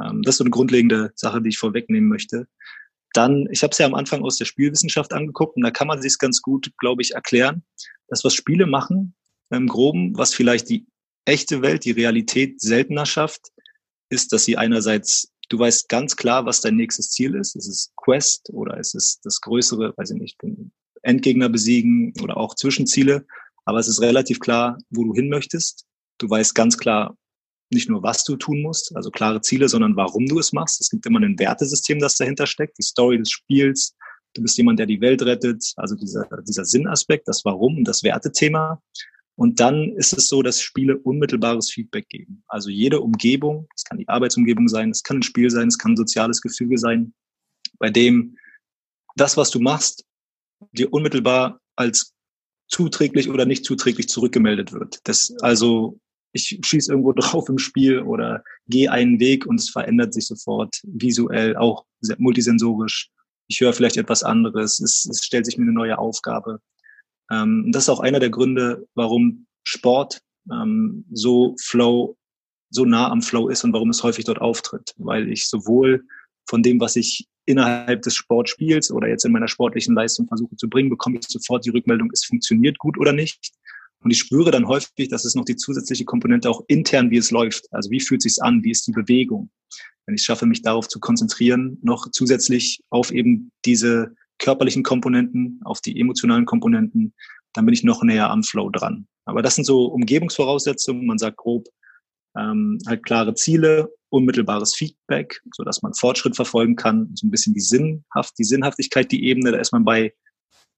Ähm, 0.00 0.22
das 0.22 0.34
ist 0.34 0.38
so 0.38 0.44
eine 0.44 0.50
grundlegende 0.50 1.12
Sache, 1.14 1.42
die 1.42 1.50
ich 1.50 1.58
vorwegnehmen 1.58 2.08
möchte. 2.08 2.48
Dann, 3.16 3.48
ich 3.50 3.62
habe 3.62 3.72
es 3.72 3.78
ja 3.78 3.86
am 3.86 3.94
Anfang 3.94 4.22
aus 4.22 4.36
der 4.36 4.44
Spielwissenschaft 4.44 5.12
angeguckt 5.12 5.56
und 5.56 5.62
da 5.62 5.70
kann 5.70 5.88
man 5.88 6.02
sich 6.02 6.18
ganz 6.18 6.42
gut, 6.42 6.70
glaube 6.78 7.02
ich, 7.02 7.12
erklären, 7.14 7.64
dass 8.08 8.24
was 8.24 8.34
Spiele 8.34 8.66
machen, 8.66 9.14
im 9.50 9.68
Groben, 9.68 10.16
was 10.16 10.34
vielleicht 10.34 10.68
die 10.68 10.86
echte 11.24 11.62
Welt, 11.62 11.84
die 11.84 11.92
Realität 11.92 12.60
seltener 12.60 13.06
schafft, 13.06 13.52
ist, 14.08 14.32
dass 14.32 14.44
sie 14.44 14.56
einerseits, 14.56 15.32
du 15.48 15.58
weißt 15.58 15.88
ganz 15.88 16.16
klar, 16.16 16.46
was 16.46 16.60
dein 16.60 16.76
nächstes 16.76 17.10
Ziel 17.10 17.34
ist. 17.34 17.56
Es 17.56 17.68
ist 17.68 17.92
Quest 17.96 18.50
oder 18.52 18.78
es 18.78 18.94
ist 18.94 19.20
das 19.24 19.40
größere, 19.40 19.94
weiß 19.96 20.10
ich 20.10 20.20
nicht, 20.20 20.38
Endgegner 21.02 21.48
besiegen 21.48 22.12
oder 22.22 22.36
auch 22.36 22.54
Zwischenziele. 22.54 23.24
Aber 23.64 23.78
es 23.78 23.88
ist 23.88 24.00
relativ 24.00 24.40
klar, 24.40 24.78
wo 24.90 25.04
du 25.04 25.14
hin 25.14 25.28
möchtest. 25.28 25.86
Du 26.18 26.28
weißt 26.28 26.54
ganz 26.54 26.78
klar 26.78 27.16
nicht 27.70 27.88
nur, 27.88 28.02
was 28.02 28.24
du 28.24 28.36
tun 28.36 28.62
musst, 28.62 28.94
also 28.96 29.10
klare 29.10 29.40
Ziele, 29.40 29.68
sondern 29.68 29.96
warum 29.96 30.26
du 30.26 30.38
es 30.38 30.52
machst. 30.52 30.80
Es 30.80 30.90
gibt 30.90 31.06
immer 31.06 31.20
ein 31.20 31.38
Wertesystem, 31.38 31.98
das 31.98 32.16
dahinter 32.16 32.46
steckt, 32.46 32.78
die 32.78 32.82
Story 32.82 33.18
des 33.18 33.30
Spiels. 33.30 33.94
Du 34.34 34.42
bist 34.42 34.56
jemand, 34.56 34.78
der 34.78 34.86
die 34.86 35.00
Welt 35.00 35.22
rettet, 35.22 35.72
also 35.76 35.94
dieser, 35.96 36.28
dieser 36.46 36.64
Sinnaspekt, 36.64 37.26
das 37.26 37.44
Warum, 37.44 37.84
das 37.84 38.02
Wertethema. 38.02 38.80
Und 39.34 39.60
dann 39.60 39.92
ist 39.96 40.16
es 40.16 40.28
so, 40.28 40.42
dass 40.42 40.62
Spiele 40.62 40.98
unmittelbares 40.98 41.70
Feedback 41.70 42.08
geben. 42.08 42.42
Also 42.48 42.70
jede 42.70 43.00
Umgebung, 43.00 43.68
es 43.74 43.84
kann 43.84 43.98
die 43.98 44.08
Arbeitsumgebung 44.08 44.68
sein, 44.68 44.90
es 44.90 45.02
kann 45.02 45.18
ein 45.18 45.22
Spiel 45.22 45.50
sein, 45.50 45.68
es 45.68 45.78
kann 45.78 45.92
ein 45.92 45.96
soziales 45.96 46.40
Gefüge 46.40 46.78
sein, 46.78 47.12
bei 47.78 47.90
dem 47.90 48.36
das, 49.16 49.36
was 49.36 49.50
du 49.50 49.60
machst, 49.60 50.04
dir 50.72 50.92
unmittelbar 50.92 51.60
als 51.74 52.14
zuträglich 52.68 53.28
oder 53.28 53.44
nicht 53.44 53.64
zuträglich 53.64 54.08
zurückgemeldet 54.08 54.72
wird. 54.72 55.00
Das, 55.04 55.34
also 55.40 55.98
ich 56.36 56.60
schieße 56.62 56.90
irgendwo 56.90 57.12
drauf 57.16 57.48
im 57.48 57.58
Spiel 57.58 58.00
oder 58.00 58.44
gehe 58.68 58.90
einen 58.90 59.18
Weg 59.20 59.46
und 59.46 59.60
es 59.60 59.70
verändert 59.70 60.14
sich 60.14 60.26
sofort 60.26 60.80
visuell, 60.84 61.56
auch 61.56 61.84
multisensorisch. 62.18 63.10
Ich 63.48 63.60
höre 63.60 63.72
vielleicht 63.72 63.96
etwas 63.96 64.22
anderes, 64.22 64.80
es, 64.80 65.06
es 65.10 65.24
stellt 65.24 65.46
sich 65.46 65.56
mir 65.56 65.64
eine 65.64 65.72
neue 65.72 65.98
Aufgabe. 65.98 66.60
Ähm, 67.30 67.70
das 67.72 67.84
ist 67.84 67.88
auch 67.88 68.00
einer 68.00 68.20
der 68.20 68.30
Gründe, 68.30 68.86
warum 68.94 69.46
Sport 69.64 70.20
ähm, 70.50 71.04
so 71.12 71.54
Flow, 71.60 72.16
so 72.70 72.84
nah 72.84 73.10
am 73.10 73.22
Flow 73.22 73.48
ist 73.48 73.64
und 73.64 73.72
warum 73.72 73.90
es 73.90 74.02
häufig 74.02 74.24
dort 74.24 74.40
auftritt, 74.40 74.94
weil 74.98 75.30
ich 75.30 75.48
sowohl 75.48 76.04
von 76.48 76.62
dem, 76.62 76.80
was 76.80 76.96
ich 76.96 77.26
innerhalb 77.46 78.02
des 78.02 78.14
Sportspiels 78.14 78.90
oder 78.90 79.08
jetzt 79.08 79.24
in 79.24 79.32
meiner 79.32 79.48
sportlichen 79.48 79.94
Leistung 79.94 80.26
versuche 80.26 80.56
zu 80.56 80.68
bringen, 80.68 80.90
bekomme 80.90 81.18
ich 81.18 81.26
sofort 81.28 81.64
die 81.64 81.70
Rückmeldung, 81.70 82.10
es 82.12 82.24
funktioniert 82.24 82.78
gut 82.78 82.98
oder 82.98 83.12
nicht. 83.12 83.52
Und 84.06 84.12
ich 84.12 84.20
spüre 84.20 84.52
dann 84.52 84.68
häufig, 84.68 85.08
dass 85.08 85.24
es 85.24 85.34
noch 85.34 85.44
die 85.44 85.56
zusätzliche 85.56 86.04
Komponente 86.04 86.48
auch 86.48 86.62
intern, 86.68 87.10
wie 87.10 87.16
es 87.16 87.32
läuft. 87.32 87.66
Also 87.72 87.90
wie 87.90 87.98
fühlt 87.98 88.24
es 88.24 88.34
sich 88.34 88.40
an? 88.44 88.62
Wie 88.62 88.70
ist 88.70 88.86
die 88.86 88.92
Bewegung? 88.92 89.50
Wenn 90.06 90.14
ich 90.14 90.20
es 90.20 90.24
schaffe, 90.24 90.46
mich 90.46 90.62
darauf 90.62 90.86
zu 90.86 91.00
konzentrieren, 91.00 91.76
noch 91.82 92.08
zusätzlich 92.12 92.84
auf 92.88 93.10
eben 93.10 93.50
diese 93.64 94.14
körperlichen 94.38 94.84
Komponenten, 94.84 95.58
auf 95.64 95.80
die 95.80 95.98
emotionalen 95.98 96.44
Komponenten, 96.46 97.14
dann 97.52 97.66
bin 97.66 97.74
ich 97.74 97.82
noch 97.82 98.04
näher 98.04 98.30
am 98.30 98.44
Flow 98.44 98.70
dran. 98.70 99.08
Aber 99.24 99.42
das 99.42 99.56
sind 99.56 99.64
so 99.64 99.86
Umgebungsvoraussetzungen. 99.86 101.04
Man 101.04 101.18
sagt 101.18 101.38
grob, 101.38 101.66
ähm, 102.38 102.78
halt 102.86 103.04
klare 103.04 103.34
Ziele, 103.34 103.92
unmittelbares 104.10 104.72
Feedback, 104.76 105.42
so 105.52 105.64
dass 105.64 105.82
man 105.82 105.94
Fortschritt 105.94 106.36
verfolgen 106.36 106.76
kann, 106.76 107.10
so 107.16 107.26
ein 107.26 107.32
bisschen 107.32 107.54
die 107.54 107.60
Sinnhaft, 107.60 108.38
die 108.38 108.44
Sinnhaftigkeit, 108.44 109.10
die 109.10 109.24
Ebene, 109.24 109.50
da 109.50 109.58
ist 109.58 109.72
man 109.72 109.84
bei, 109.84 110.14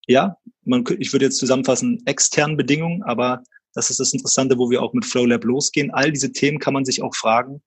ja, 0.08 0.36
man, 0.64 0.84
ich 0.98 1.12
würde 1.12 1.26
jetzt 1.26 1.38
zusammenfassen, 1.38 2.02
externen 2.06 2.56
Bedingungen, 2.56 3.02
aber 3.02 3.42
das 3.74 3.90
ist 3.90 4.00
das 4.00 4.12
Interessante, 4.12 4.58
wo 4.58 4.70
wir 4.70 4.82
auch 4.82 4.94
mit 4.94 5.04
FlowLab 5.04 5.44
losgehen. 5.44 5.90
All 5.92 6.10
diese 6.10 6.32
Themen 6.32 6.58
kann 6.58 6.74
man 6.74 6.84
sich 6.84 7.02
auch 7.02 7.14
fragen, 7.14 7.62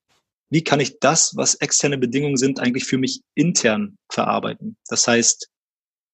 wie 0.50 0.64
kann 0.64 0.82
ich 0.82 1.00
das, 1.00 1.34
was 1.38 1.56
externe 1.56 1.98
Bedingungen 1.98 2.36
sind, 2.36 2.60
eigentlich 2.60 2.84
für 2.84 2.98
mich 2.98 3.22
intern 3.36 3.96
verarbeiten? 4.12 4.76
Das 4.90 5.08
heißt, 5.08 5.50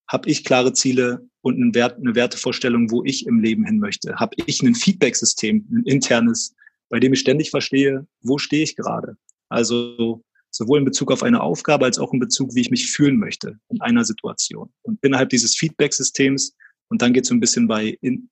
habe 0.07 0.29
ich 0.29 0.43
klare 0.43 0.73
Ziele 0.73 1.27
und 1.41 1.55
einen 1.55 1.73
Wert, 1.73 1.97
eine 1.97 2.13
Wertevorstellung, 2.13 2.91
wo 2.91 3.03
ich 3.03 3.25
im 3.25 3.39
Leben 3.39 3.65
hin 3.65 3.79
möchte? 3.79 4.15
Habe 4.17 4.35
ich 4.45 4.61
ein 4.61 4.75
Feedback-System, 4.75 5.67
ein 5.71 5.83
internes, 5.85 6.53
bei 6.89 6.99
dem 6.99 7.13
ich 7.13 7.19
ständig 7.19 7.49
verstehe, 7.49 8.05
wo 8.21 8.37
stehe 8.37 8.63
ich 8.63 8.75
gerade? 8.75 9.17
Also 9.49 10.23
sowohl 10.57 10.79
in 10.79 10.85
Bezug 10.85 11.11
auf 11.11 11.23
eine 11.23 11.41
Aufgabe 11.41 11.85
als 11.85 11.99
auch 11.99 12.11
in 12.13 12.19
Bezug, 12.19 12.55
wie 12.55 12.61
ich 12.61 12.71
mich 12.71 12.91
fühlen 12.91 13.17
möchte 13.17 13.59
in 13.69 13.79
einer 13.81 14.03
Situation. 14.03 14.73
Und 14.81 14.99
innerhalb 15.03 15.29
dieses 15.29 15.55
Feedback-Systems, 15.55 16.55
und 16.89 17.01
dann 17.01 17.13
geht 17.13 17.23
es 17.23 17.29
so 17.29 17.35
ein 17.35 17.39
bisschen 17.39 17.67
bei 17.67 17.97
in, 18.01 18.29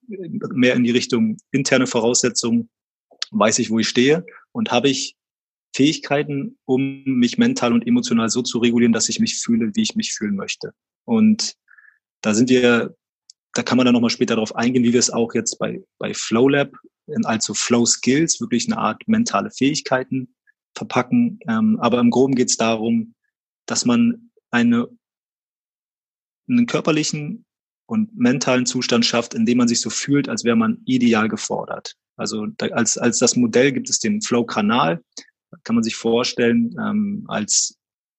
mehr 0.53 0.75
in 0.75 0.83
die 0.83 0.91
Richtung 0.91 1.37
interne 1.51 1.85
Voraussetzungen, 1.85 2.69
weiß 3.31 3.59
ich, 3.59 3.69
wo 3.69 3.79
ich 3.79 3.87
stehe 3.87 4.25
und 4.53 4.71
habe 4.71 4.89
ich 4.89 5.15
Fähigkeiten, 5.75 6.57
um 6.65 7.03
mich 7.03 7.37
mental 7.37 7.73
und 7.73 7.85
emotional 7.85 8.29
so 8.29 8.41
zu 8.41 8.59
regulieren, 8.59 8.93
dass 8.93 9.09
ich 9.09 9.19
mich 9.19 9.39
fühle, 9.39 9.71
wie 9.75 9.83
ich 9.83 9.95
mich 9.95 10.13
fühlen 10.13 10.35
möchte. 10.35 10.73
Und 11.03 11.55
da 12.21 12.33
sind 12.33 12.49
wir, 12.49 12.95
da 13.53 13.61
kann 13.61 13.77
man 13.77 13.85
dann 13.85 13.93
nochmal 13.93 14.09
später 14.09 14.35
darauf 14.35 14.55
eingehen, 14.55 14.83
wie 14.83 14.93
wir 14.93 14.99
es 14.99 15.11
auch 15.11 15.35
jetzt 15.35 15.59
bei, 15.59 15.83
bei 15.99 16.13
FlowLab, 16.13 16.71
also 17.25 17.53
Flow 17.53 17.85
Skills, 17.85 18.41
wirklich 18.41 18.67
eine 18.67 18.77
Art 18.77 19.03
mentale 19.07 19.51
Fähigkeiten 19.51 20.34
verpacken. 20.75 21.39
Ähm, 21.47 21.79
aber 21.79 21.99
im 21.99 22.09
Groben 22.09 22.35
geht 22.35 22.49
es 22.49 22.57
darum, 22.57 23.15
dass 23.65 23.85
man 23.85 24.31
eine, 24.51 24.87
einen 26.47 26.65
körperlichen 26.65 27.45
und 27.87 28.15
mentalen 28.17 28.65
Zustand 28.65 29.05
schafft, 29.05 29.33
in 29.33 29.45
dem 29.45 29.57
man 29.57 29.67
sich 29.67 29.81
so 29.81 29.89
fühlt, 29.89 30.29
als 30.29 30.43
wäre 30.43 30.55
man 30.55 30.81
ideal 30.85 31.27
gefordert. 31.29 31.95
Also 32.17 32.47
da, 32.57 32.67
als, 32.67 32.97
als 32.97 33.19
das 33.19 33.35
Modell 33.35 33.71
gibt 33.71 33.89
es 33.89 33.99
den 33.99 34.21
Flow-Kanal, 34.21 35.03
kann 35.63 35.75
man 35.75 35.83
sich 35.83 35.95
vorstellen, 35.95 36.75
ähm, 36.79 37.25
als 37.27 37.77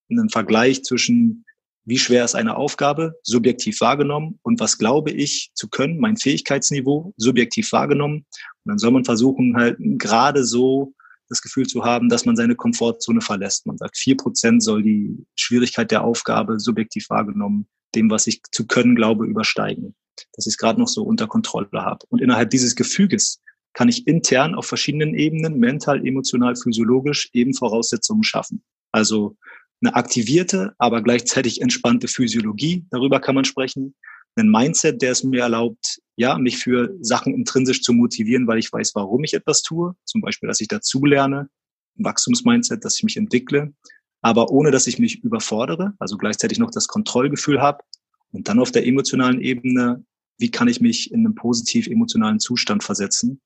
einen 0.09 0.29
Vergleich 0.29 0.83
zwischen 0.83 1.45
wie 1.87 1.97
schwer 1.97 2.25
ist 2.25 2.35
eine 2.35 2.57
Aufgabe, 2.57 3.17
subjektiv 3.23 3.79
wahrgenommen, 3.79 4.39
und 4.43 4.59
was 4.59 4.77
glaube 4.77 5.11
ich 5.11 5.51
zu 5.53 5.69
können, 5.69 5.99
mein 5.99 6.17
Fähigkeitsniveau, 6.17 7.13
subjektiv 7.15 7.71
wahrgenommen. 7.71 8.25
Und 8.65 8.69
dann 8.69 8.77
soll 8.77 8.91
man 8.91 9.05
versuchen, 9.05 9.55
halt 9.55 9.77
gerade 9.79 10.43
so 10.43 10.93
das 11.29 11.41
Gefühl 11.41 11.67
zu 11.67 11.83
haben, 11.83 12.09
dass 12.09 12.25
man 12.25 12.35
seine 12.35 12.55
Komfortzone 12.55 13.21
verlässt. 13.21 13.65
Man 13.65 13.77
sagt, 13.77 13.97
vier 13.97 14.17
Prozent 14.17 14.63
soll 14.63 14.83
die 14.83 15.25
Schwierigkeit 15.35 15.91
der 15.91 16.03
Aufgabe 16.03 16.59
subjektiv 16.59 17.09
wahrgenommen, 17.09 17.67
dem, 17.95 18.09
was 18.09 18.27
ich 18.27 18.41
zu 18.51 18.67
können 18.67 18.95
glaube, 18.95 19.25
übersteigen. 19.25 19.95
Dass 20.33 20.47
ich 20.47 20.53
es 20.53 20.57
gerade 20.57 20.79
noch 20.79 20.87
so 20.87 21.03
unter 21.03 21.27
Kontrolle 21.27 21.69
habe. 21.73 22.05
Und 22.09 22.21
innerhalb 22.21 22.49
dieses 22.49 22.75
Gefüges 22.75 23.41
kann 23.73 23.89
ich 23.89 24.07
intern 24.07 24.55
auf 24.55 24.65
verschiedenen 24.65 25.13
Ebenen, 25.13 25.59
mental, 25.59 26.05
emotional, 26.05 26.55
physiologisch, 26.55 27.29
eben 27.33 27.53
Voraussetzungen 27.53 28.23
schaffen. 28.23 28.63
Also 28.91 29.37
eine 29.81 29.95
aktivierte, 29.95 30.73
aber 30.79 31.03
gleichzeitig 31.03 31.61
entspannte 31.61 32.07
Physiologie, 32.07 32.85
darüber 32.89 33.19
kann 33.19 33.35
man 33.35 33.45
sprechen. 33.45 33.93
Ein 34.37 34.49
Mindset, 34.49 35.01
der 35.01 35.11
es 35.11 35.23
mir 35.23 35.41
erlaubt, 35.41 35.99
ja, 36.15 36.37
mich 36.37 36.57
für 36.57 36.95
Sachen 37.01 37.33
intrinsisch 37.33 37.81
zu 37.81 37.93
motivieren, 37.93 38.47
weil 38.47 38.59
ich 38.59 38.71
weiß, 38.71 38.91
warum 38.95 39.23
ich 39.23 39.33
etwas 39.33 39.63
tue. 39.63 39.95
Zum 40.03 40.21
Beispiel, 40.21 40.47
dass 40.47 40.61
ich 40.61 40.67
dazulerne. 40.67 41.49
Ein 41.97 42.05
Wachstumsmindset, 42.05 42.85
dass 42.85 42.97
ich 42.97 43.03
mich 43.03 43.17
entwickle. 43.17 43.73
Aber 44.21 44.51
ohne, 44.51 44.71
dass 44.71 44.87
ich 44.87 44.99
mich 44.99 45.23
überfordere. 45.23 45.93
Also 45.99 46.17
gleichzeitig 46.17 46.59
noch 46.59 46.71
das 46.71 46.87
Kontrollgefühl 46.87 47.61
habe. 47.61 47.83
Und 48.31 48.47
dann 48.47 48.59
auf 48.59 48.71
der 48.71 48.85
emotionalen 48.85 49.41
Ebene, 49.41 50.03
wie 50.37 50.51
kann 50.51 50.67
ich 50.67 50.81
mich 50.81 51.11
in 51.11 51.25
einen 51.25 51.35
positiv 51.35 51.87
emotionalen 51.87 52.39
Zustand 52.39 52.83
versetzen? 52.83 53.41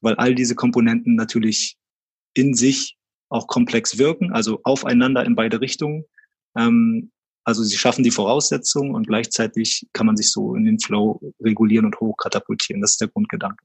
Weil 0.00 0.14
all 0.14 0.34
diese 0.34 0.54
Komponenten 0.54 1.16
natürlich 1.16 1.76
in 2.34 2.54
sich 2.54 2.96
auch 3.28 3.48
komplex 3.48 3.98
wirken, 3.98 4.32
also 4.32 4.60
aufeinander 4.62 5.24
in 5.24 5.34
beide 5.34 5.60
Richtungen. 5.60 6.04
Ähm, 6.56 7.10
also 7.46 7.62
sie 7.62 7.76
schaffen 7.78 8.02
die 8.02 8.10
Voraussetzungen 8.10 8.96
und 8.96 9.06
gleichzeitig 9.06 9.86
kann 9.92 10.06
man 10.06 10.16
sich 10.16 10.32
so 10.32 10.56
in 10.56 10.64
den 10.64 10.80
Flow 10.80 11.20
regulieren 11.40 11.86
und 11.86 12.00
hochkatapultieren. 12.00 12.82
Das 12.82 12.92
ist 12.92 13.00
der 13.00 13.08
Grundgedanke. 13.08 13.64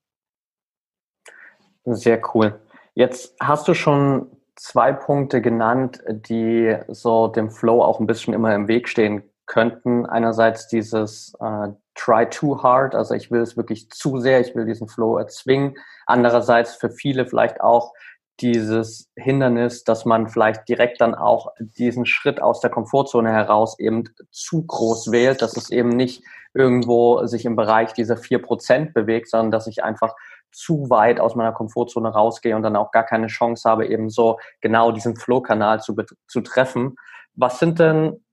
Sehr 1.85 2.21
cool. 2.35 2.61
Jetzt 2.93 3.33
hast 3.39 3.67
du 3.67 3.73
schon 3.73 4.27
zwei 4.55 4.93
Punkte 4.93 5.41
genannt, 5.41 6.03
die 6.07 6.77
so 6.89 7.27
dem 7.27 7.49
Flow 7.49 7.81
auch 7.81 7.99
ein 7.99 8.05
bisschen 8.05 8.35
immer 8.35 8.53
im 8.53 8.67
Weg 8.67 8.87
stehen 8.87 9.23
könnten. 9.47 10.05
Einerseits 10.05 10.67
dieses 10.67 11.33
äh, 11.39 11.69
Try 11.95 12.29
too 12.29 12.61
hard, 12.61 12.93
also 12.93 13.15
ich 13.15 13.31
will 13.31 13.41
es 13.41 13.57
wirklich 13.57 13.89
zu 13.89 14.19
sehr, 14.19 14.39
ich 14.41 14.55
will 14.55 14.65
diesen 14.65 14.87
Flow 14.87 15.17
erzwingen. 15.17 15.75
Andererseits 16.05 16.75
für 16.75 16.91
viele 16.91 17.25
vielleicht 17.25 17.61
auch 17.61 17.93
dieses 18.41 19.09
Hindernis, 19.15 19.83
dass 19.83 20.05
man 20.05 20.27
vielleicht 20.27 20.67
direkt 20.67 21.01
dann 21.01 21.15
auch 21.15 21.51
diesen 21.59 22.05
Schritt 22.05 22.41
aus 22.41 22.59
der 22.59 22.69
Komfortzone 22.69 23.31
heraus 23.31 23.77
eben 23.79 24.03
zu 24.31 24.65
groß 24.65 25.11
wählt, 25.11 25.41
dass 25.41 25.55
es 25.57 25.69
eben 25.69 25.89
nicht 25.89 26.23
irgendwo 26.53 27.25
sich 27.25 27.45
im 27.45 27.55
Bereich 27.55 27.93
dieser 27.93 28.17
vier 28.17 28.41
Prozent 28.41 28.93
bewegt, 28.93 29.29
sondern 29.29 29.51
dass 29.51 29.67
ich 29.67 29.83
einfach 29.83 30.15
zu 30.51 30.89
weit 30.89 31.19
aus 31.19 31.35
meiner 31.35 31.53
Komfortzone 31.53 32.09
rausgehe 32.09 32.55
und 32.55 32.63
dann 32.63 32.75
auch 32.75 32.91
gar 32.91 33.05
keine 33.05 33.27
Chance 33.27 33.69
habe, 33.69 33.87
eben 33.87 34.09
so 34.09 34.39
genau 34.59 34.91
diesen 34.91 35.15
Flow-Kanal 35.15 35.81
zu, 35.81 35.95
zu 36.27 36.41
treffen. 36.41 36.95
Was 37.35 37.59
sind 37.59 37.79
denn 37.79 38.23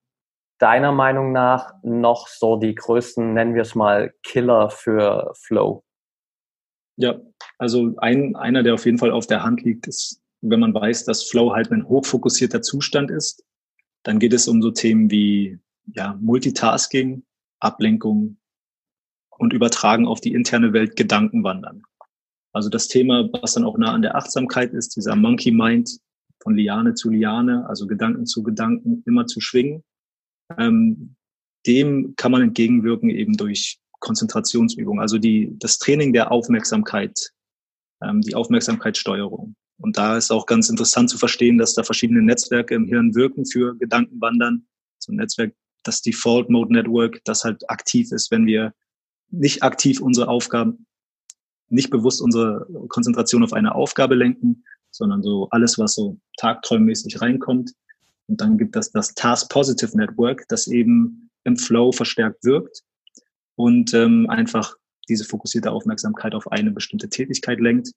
deiner 0.58 0.92
Meinung 0.92 1.32
nach 1.32 1.74
noch 1.82 2.26
so 2.26 2.56
die 2.56 2.74
größten, 2.74 3.34
nennen 3.34 3.54
wir 3.54 3.62
es 3.62 3.74
mal, 3.74 4.12
Killer 4.24 4.70
für 4.70 5.32
Flow? 5.34 5.84
Ja, 6.96 7.14
also 7.58 7.94
ein, 7.98 8.36
einer, 8.36 8.62
der 8.62 8.74
auf 8.74 8.86
jeden 8.86 8.98
Fall 8.98 9.10
auf 9.10 9.26
der 9.26 9.42
Hand 9.42 9.62
liegt, 9.62 9.86
ist, 9.86 10.20
wenn 10.40 10.60
man 10.60 10.72
weiß, 10.72 11.04
dass 11.04 11.24
Flow 11.24 11.52
halt 11.52 11.70
ein 11.72 11.86
hochfokussierter 11.88 12.62
Zustand 12.62 13.10
ist, 13.10 13.44
dann 14.04 14.20
geht 14.20 14.32
es 14.32 14.46
um 14.46 14.62
so 14.62 14.70
Themen 14.70 15.10
wie 15.10 15.58
ja, 15.92 16.16
Multitasking, 16.20 17.24
Ablenkung 17.60 18.36
und 19.36 19.52
Übertragen 19.52 20.06
auf 20.06 20.20
die 20.20 20.32
interne 20.32 20.72
Welt 20.72 20.96
Gedanken 20.96 21.42
wandern. 21.42 21.82
Also 22.52 22.68
das 22.68 22.88
Thema, 22.88 23.28
was 23.32 23.54
dann 23.54 23.64
auch 23.64 23.76
nah 23.76 23.92
an 23.92 24.02
der 24.02 24.14
Achtsamkeit 24.14 24.72
ist, 24.72 24.96
dieser 24.96 25.16
Monkey 25.16 25.50
Mind 25.50 26.00
von 26.40 26.56
Liane 26.56 26.94
zu 26.94 27.10
Liane, 27.10 27.68
also 27.68 27.86
Gedanken 27.86 28.26
zu 28.26 28.42
Gedanken 28.42 29.02
immer 29.06 29.26
zu 29.26 29.40
schwingen, 29.40 29.82
ähm, 30.56 31.16
dem 31.66 32.14
kann 32.16 32.32
man 32.32 32.42
entgegenwirken 32.42 33.10
eben 33.10 33.36
durch 33.36 33.80
Konzentrationsübung, 34.00 35.00
also 35.00 35.18
die, 35.18 35.52
das 35.58 35.78
Training 35.78 36.12
der 36.12 36.30
Aufmerksamkeit, 36.30 37.32
ähm, 38.02 38.20
die 38.20 38.34
Aufmerksamkeitssteuerung. 38.34 39.54
Und 39.80 39.96
da 39.96 40.16
ist 40.16 40.30
auch 40.30 40.46
ganz 40.46 40.68
interessant 40.68 41.10
zu 41.10 41.18
verstehen, 41.18 41.58
dass 41.58 41.74
da 41.74 41.82
verschiedene 41.82 42.22
Netzwerke 42.22 42.74
im 42.74 42.86
Hirn 42.86 43.14
wirken 43.14 43.46
für 43.46 43.76
Gedankenwandern. 43.76 44.66
So 44.98 45.12
ein 45.12 45.16
Netzwerk, 45.16 45.54
das 45.84 46.02
Default 46.02 46.50
Mode 46.50 46.72
Network, 46.72 47.20
das 47.24 47.44
halt 47.44 47.68
aktiv 47.70 48.10
ist, 48.10 48.30
wenn 48.30 48.46
wir 48.46 48.74
nicht 49.30 49.62
aktiv 49.62 50.00
unsere 50.00 50.28
Aufgaben, 50.28 50.86
nicht 51.68 51.90
bewusst 51.90 52.20
unsere 52.20 52.66
Konzentration 52.88 53.44
auf 53.44 53.52
eine 53.52 53.74
Aufgabe 53.74 54.14
lenken, 54.14 54.64
sondern 54.90 55.22
so 55.22 55.48
alles, 55.50 55.78
was 55.78 55.94
so 55.94 56.18
tagträummäßig 56.38 57.20
reinkommt. 57.20 57.72
Und 58.26 58.40
dann 58.40 58.58
gibt 58.58 58.74
es 58.74 58.90
das 58.90 59.14
Task 59.14 59.50
Positive 59.50 59.96
Network, 59.96 60.44
das 60.48 60.66
eben 60.66 61.30
im 61.44 61.56
Flow 61.56 61.92
verstärkt 61.92 62.44
wirkt 62.44 62.82
und 63.54 63.94
ähm, 63.94 64.28
einfach 64.28 64.76
diese 65.08 65.24
fokussierte 65.24 65.70
Aufmerksamkeit 65.70 66.34
auf 66.34 66.50
eine 66.50 66.70
bestimmte 66.70 67.08
Tätigkeit 67.08 67.60
lenkt. 67.60 67.90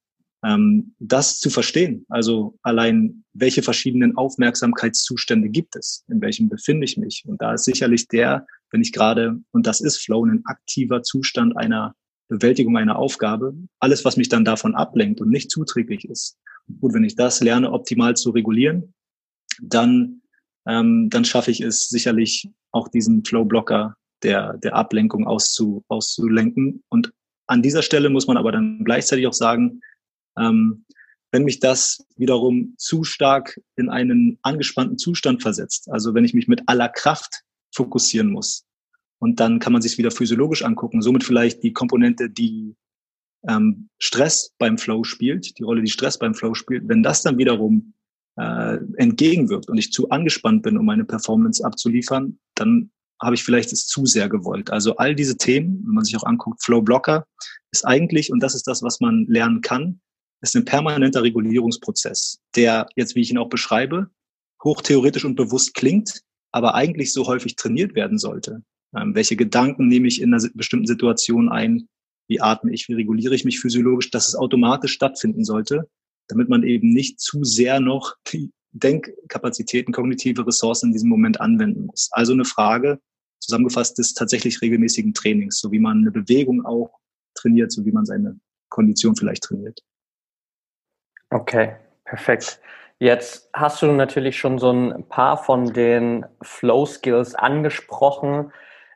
Ähm, 0.44 0.96
das 1.00 1.40
zu 1.40 1.50
verstehen, 1.50 2.06
also 2.10 2.58
allein, 2.64 3.24
welche 3.34 3.62
verschiedenen 3.62 4.18
Aufmerksamkeitszustände 4.18 5.50
gibt 5.50 5.76
es, 5.76 6.04
in 6.08 6.22
welchem 6.22 6.50
befinde 6.50 6.86
ich 6.86 6.98
mich. 6.98 7.24
Und 7.28 7.42
da 7.42 7.54
ist 7.54 7.66
sicherlich 7.66 8.08
der, 8.08 8.48
wenn 8.72 8.82
ich 8.82 8.92
gerade, 8.92 9.40
und 9.52 9.68
das 9.68 9.82
ist 9.82 9.98
Flow, 9.98 10.26
ein 10.26 10.42
aktiver 10.46 11.04
Zustand 11.04 11.56
einer 11.58 11.94
Bewältigung 12.28 12.78
einer 12.78 12.98
Aufgabe, 12.98 13.54
alles, 13.80 14.06
was 14.06 14.18
mich 14.18 14.30
dann 14.30 14.46
davon 14.46 14.74
ablenkt 14.74 15.22
und 15.22 15.30
nicht 15.30 15.52
zuträglich 15.52 16.06
ist. 16.06 16.38
Gut, 16.80 16.94
wenn 16.94 17.04
ich 17.04 17.16
das 17.16 17.42
lerne, 17.42 17.72
optimal 17.72 18.16
zu 18.16 18.32
regulieren, 18.32 18.94
dann, 19.62 20.22
ähm, 20.66 21.10
dann 21.10 21.26
schaffe 21.26 21.52
ich 21.52 21.62
es 21.62 21.90
sicherlich 21.90 22.50
auch 22.72 22.88
diesen 22.88 23.26
Flow-Blocker 23.26 23.96
der, 24.24 24.58
der 24.58 24.76
Ablenkung 24.76 25.28
auszu, 25.28 25.84
auszulenken. 25.88 26.84
Und 26.90 27.12
an 27.48 27.62
dieser 27.62 27.82
Stelle 27.82 28.10
muss 28.10 28.28
man 28.28 28.38
aber 28.38 28.52
dann 28.52 28.84
gleichzeitig 28.84 29.28
auch 29.28 29.34
sagen, 29.34 29.82
ähm, 30.38 30.86
wenn 31.32 31.44
mich 31.44 31.60
das 31.60 32.06
wiederum 32.18 32.76
zu 32.78 33.04
stark 33.04 33.60
in 33.78 33.90
einen 33.90 34.38
angespannten 34.42 34.98
Zustand 34.98 35.42
versetzt, 35.42 35.90
also 35.90 36.14
wenn 36.14 36.26
ich 36.26 36.34
mich 36.34 36.48
mit 36.48 36.64
aller 36.68 36.90
Kraft 36.90 37.44
fokussieren 37.74 38.30
muss, 38.32 38.66
und 39.22 39.40
dann 39.40 39.60
kann 39.60 39.72
man 39.72 39.84
sich 39.84 40.00
wieder 40.00 40.10
physiologisch 40.10 40.64
angucken, 40.64 41.04
somit 41.04 41.24
vielleicht 41.24 41.62
die 41.62 41.74
Komponente, 41.74 42.28
die 42.28 42.76
ähm, 43.48 43.90
Stress 44.00 44.54
beim 44.58 44.80
Flow 44.80 45.04
spielt, 45.04 45.60
die 45.60 45.64
Rolle, 45.64 45.84
die 45.84 45.92
Stress 45.92 46.18
beim 46.18 46.34
Flow 46.34 46.56
spielt, 46.56 46.90
wenn 46.90 47.04
das 47.04 47.22
dann 47.22 47.38
wiederum 47.38 47.94
äh, 48.38 48.78
entgegenwirkt 48.98 49.70
und 49.70 49.78
ich 49.78 49.92
zu 49.92 50.10
angespannt 50.10 50.64
bin, 50.64 50.76
um 50.76 50.86
meine 50.88 51.06
Performance 51.06 51.64
abzuliefern, 51.64 52.40
dann 52.56 52.90
habe 53.22 53.36
ich 53.36 53.44
vielleicht 53.44 53.72
es 53.72 53.88
zu 53.88 54.06
sehr 54.06 54.30
gewollt. 54.30 54.72
Also 54.72 54.96
all 54.98 55.16
diese 55.16 55.38
Themen, 55.38 55.84
wenn 55.86 55.96
man 55.96 56.04
sich 56.04 56.18
auch 56.18 56.24
anguckt, 56.24 56.64
Flow 56.64 56.82
Blocker, 56.82 57.26
ist 57.72 57.86
eigentlich, 57.86 58.32
und 58.32 58.42
das 58.42 58.56
ist 58.56 58.68
das, 58.68 58.82
was 58.82 59.00
man 59.00 59.26
lernen 59.28 59.62
kann, 59.62 60.02
ist 60.42 60.56
ein 60.56 60.66
permanenter 60.66 61.22
Regulierungsprozess, 61.22 62.40
der 62.56 62.88
jetzt, 62.96 63.16
wie 63.16 63.22
ich 63.22 63.32
ihn 63.32 63.38
auch 63.38 63.50
beschreibe, 63.50 64.10
hochtheoretisch 64.64 65.26
und 65.26 65.36
bewusst 65.36 65.74
klingt, 65.76 66.22
aber 66.52 66.76
eigentlich 66.76 67.14
so 67.14 67.28
häufig 67.28 67.56
trainiert 67.56 67.96
werden 67.96 68.18
sollte. 68.18 68.64
Ähm, 68.96 69.16
welche 69.16 69.36
Gedanken 69.36 69.88
nehme 69.88 70.08
ich 70.08 70.22
in 70.22 70.34
einer 70.34 70.50
bestimmten 70.54 70.88
Situation 70.88 71.50
ein? 71.50 71.88
Wie 72.28 72.42
atme 72.42 72.74
ich? 72.74 72.88
Wie 72.90 72.94
reguliere 72.94 73.36
ich 73.36 73.46
mich 73.46 73.60
physiologisch? 73.60 74.10
Dass 74.12 74.28
es 74.28 74.36
automatisch 74.36 74.94
stattfinden 74.94 75.46
sollte, 75.46 75.88
damit 76.28 76.50
man 76.50 76.64
eben 76.64 76.90
nicht 76.90 77.20
zu 77.20 77.44
sehr 77.44 77.80
noch 77.80 78.16
die 78.32 78.52
Denkkapazitäten, 78.74 79.94
kognitive 79.94 80.46
Ressourcen 80.46 80.88
in 80.88 80.94
diesem 80.94 81.10
Moment 81.10 81.40
anwenden 81.42 81.86
muss. 81.88 82.10
Also 82.12 82.34
eine 82.34 82.46
Frage, 82.46 83.00
zusammengefasst 83.42 83.98
des 83.98 84.14
tatsächlich 84.14 84.62
regelmäßigen 84.62 85.14
Trainings, 85.14 85.60
so 85.60 85.72
wie 85.72 85.80
man 85.80 86.00
eine 86.00 86.12
Bewegung 86.12 86.66
auch 86.66 87.00
trainiert, 87.36 87.72
so 87.72 87.86
wie 87.86 87.92
man 87.92 88.06
seine 88.06 88.40
Kondition 88.70 89.16
vielleicht 89.16 89.44
trainiert. 89.44 89.82
Okay, 91.30 91.76
perfekt. 92.06 92.60
Jetzt 93.00 93.50
hast 93.54 93.82
du 93.82 93.88
natürlich 93.88 94.38
schon 94.38 94.60
so 94.60 94.72
ein 94.72 95.08
paar 95.08 95.38
von 95.38 95.74
den 95.74 96.26
Flow 96.42 96.86
Skills 96.86 97.34
angesprochen. 97.34 98.52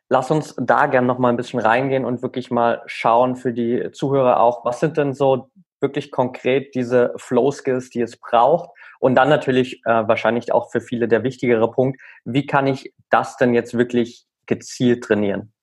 Lass 0.10 0.30
uns 0.30 0.54
da 0.58 0.86
gerne 0.86 1.08
noch 1.08 1.18
mal 1.18 1.30
ein 1.30 1.38
bisschen 1.38 1.60
reingehen 1.60 2.06
und 2.06 2.22
wirklich 2.22 2.52
mal 2.52 2.84
schauen 2.86 3.36
für 3.36 3.52
die 3.52 3.90
Zuhörer 3.94 4.40
auch, 4.40 4.64
was 4.64 4.80
sind 4.80 4.98
denn 4.98 5.16
so 5.16 5.50
wirklich 5.82 6.12
konkret 6.12 6.76
diese 6.76 7.14
Flow 7.18 7.52
Skills, 7.52 7.90
die 7.90 8.02
es 8.02 8.18
braucht? 8.18 8.70
Und 9.00 9.16
dann 9.16 9.30
natürlich 9.30 9.82
äh, 9.86 10.08
wahrscheinlich 10.08 10.52
auch 10.52 10.72
für 10.72 10.82
viele 10.82 11.08
der 11.08 11.24
wichtigere 11.24 11.72
Punkt, 11.72 12.00
wie 12.26 12.46
kann 12.46 12.68
ich 12.68 12.94
das 13.10 13.38
denn 13.38 13.54
jetzt 13.54 13.76
wirklich 13.78 14.28
gezielt 14.48 15.04
trainieren? 15.04 15.54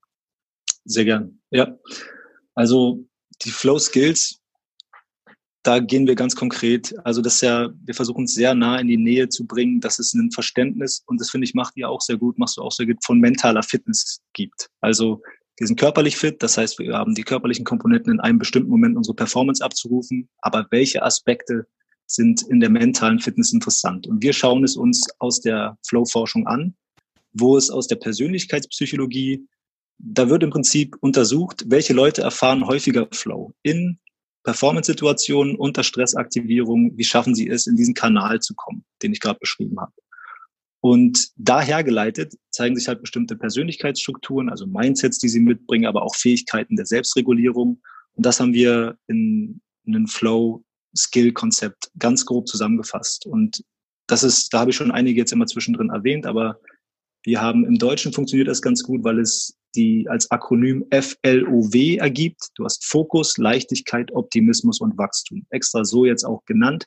Sehr 0.84 1.04
gern. 1.04 1.40
Ja. 1.50 1.76
Also 2.54 3.06
die 3.42 3.50
Flow 3.50 3.78
Skills, 3.78 4.40
da 5.62 5.78
gehen 5.78 6.06
wir 6.06 6.16
ganz 6.16 6.34
konkret. 6.34 6.94
Also 7.04 7.22
das 7.22 7.36
ist 7.36 7.42
ja, 7.42 7.70
wir 7.84 7.94
versuchen 7.94 8.24
es 8.24 8.34
sehr 8.34 8.54
nah 8.54 8.78
in 8.78 8.88
die 8.88 8.96
Nähe 8.96 9.28
zu 9.28 9.46
bringen, 9.46 9.80
dass 9.80 9.98
es 9.98 10.12
ein 10.12 10.30
Verständnis, 10.32 11.02
und 11.06 11.20
das 11.20 11.30
finde 11.30 11.44
ich, 11.44 11.54
macht 11.54 11.76
ihr 11.76 11.88
auch 11.88 12.00
sehr 12.00 12.16
gut, 12.16 12.38
machst 12.38 12.56
du 12.56 12.62
auch 12.62 12.72
sehr 12.72 12.86
gut, 12.86 13.04
von 13.04 13.20
mentaler 13.20 13.62
Fitness 13.62 14.20
gibt. 14.32 14.68
Also 14.80 15.22
wir 15.58 15.66
sind 15.66 15.78
körperlich 15.78 16.16
fit, 16.16 16.42
das 16.42 16.58
heißt, 16.58 16.78
wir 16.78 16.94
haben 16.94 17.14
die 17.14 17.22
körperlichen 17.22 17.64
Komponenten 17.64 18.12
in 18.12 18.20
einem 18.20 18.38
bestimmten 18.38 18.70
Moment 18.70 18.96
unsere 18.96 19.14
Performance 19.14 19.64
abzurufen, 19.64 20.28
aber 20.38 20.66
welche 20.70 21.02
Aspekte 21.02 21.66
sind 22.06 22.42
in 22.42 22.58
der 22.58 22.70
mentalen 22.70 23.20
Fitness 23.20 23.52
interessant. 23.52 24.06
Und 24.06 24.22
wir 24.22 24.32
schauen 24.32 24.64
es 24.64 24.76
uns 24.76 25.06
aus 25.18 25.40
der 25.40 25.78
Flow-Forschung 25.86 26.46
an, 26.46 26.74
wo 27.32 27.56
es 27.56 27.70
aus 27.70 27.86
der 27.86 27.96
Persönlichkeitspsychologie, 27.96 29.46
da 29.98 30.28
wird 30.28 30.42
im 30.42 30.50
Prinzip 30.50 30.96
untersucht, 31.00 31.64
welche 31.66 31.92
Leute 31.92 32.22
erfahren 32.22 32.66
häufiger 32.66 33.08
Flow 33.12 33.52
in 33.62 33.98
Performance-Situationen, 34.44 35.56
unter 35.56 35.84
Stressaktivierung, 35.84 36.96
wie 36.96 37.04
schaffen 37.04 37.34
sie 37.34 37.48
es, 37.48 37.66
in 37.66 37.76
diesen 37.76 37.94
Kanal 37.94 38.40
zu 38.40 38.54
kommen, 38.54 38.84
den 39.02 39.12
ich 39.12 39.20
gerade 39.20 39.38
beschrieben 39.38 39.80
habe. 39.80 39.92
Und 40.80 41.28
daher 41.36 41.84
geleitet 41.84 42.34
zeigen 42.50 42.74
sich 42.74 42.88
halt 42.88 43.00
bestimmte 43.00 43.36
Persönlichkeitsstrukturen, 43.36 44.48
also 44.48 44.66
Mindsets, 44.66 45.18
die 45.18 45.28
sie 45.28 45.38
mitbringen, 45.38 45.86
aber 45.86 46.02
auch 46.02 46.16
Fähigkeiten 46.16 46.74
der 46.74 46.86
Selbstregulierung. 46.86 47.80
Und 48.14 48.26
das 48.26 48.40
haben 48.40 48.52
wir 48.52 48.98
in, 49.06 49.60
in 49.84 49.94
einem 49.94 50.08
Flow-Skill-Konzept 50.08 51.92
ganz 51.96 52.26
grob 52.26 52.48
zusammengefasst. 52.48 53.26
Und 53.26 53.62
das 54.08 54.24
ist, 54.24 54.52
da 54.52 54.58
habe 54.58 54.70
ich 54.70 54.76
schon 54.76 54.90
einige 54.90 55.20
jetzt 55.20 55.32
immer 55.32 55.46
zwischendrin 55.46 55.90
erwähnt, 55.90 56.26
aber 56.26 56.58
wir 57.24 57.40
haben 57.40 57.64
im 57.64 57.78
Deutschen 57.78 58.12
funktioniert 58.12 58.48
das 58.48 58.62
ganz 58.62 58.82
gut, 58.82 59.04
weil 59.04 59.18
es 59.20 59.56
die 59.74 60.06
als 60.08 60.30
Akronym 60.30 60.84
FLOW 60.90 61.96
ergibt. 61.98 62.48
Du 62.56 62.64
hast 62.64 62.84
Fokus, 62.84 63.38
Leichtigkeit, 63.38 64.12
Optimismus 64.12 64.80
und 64.80 64.98
Wachstum. 64.98 65.46
Extra 65.50 65.84
so 65.84 66.04
jetzt 66.04 66.24
auch 66.24 66.44
genannt, 66.44 66.86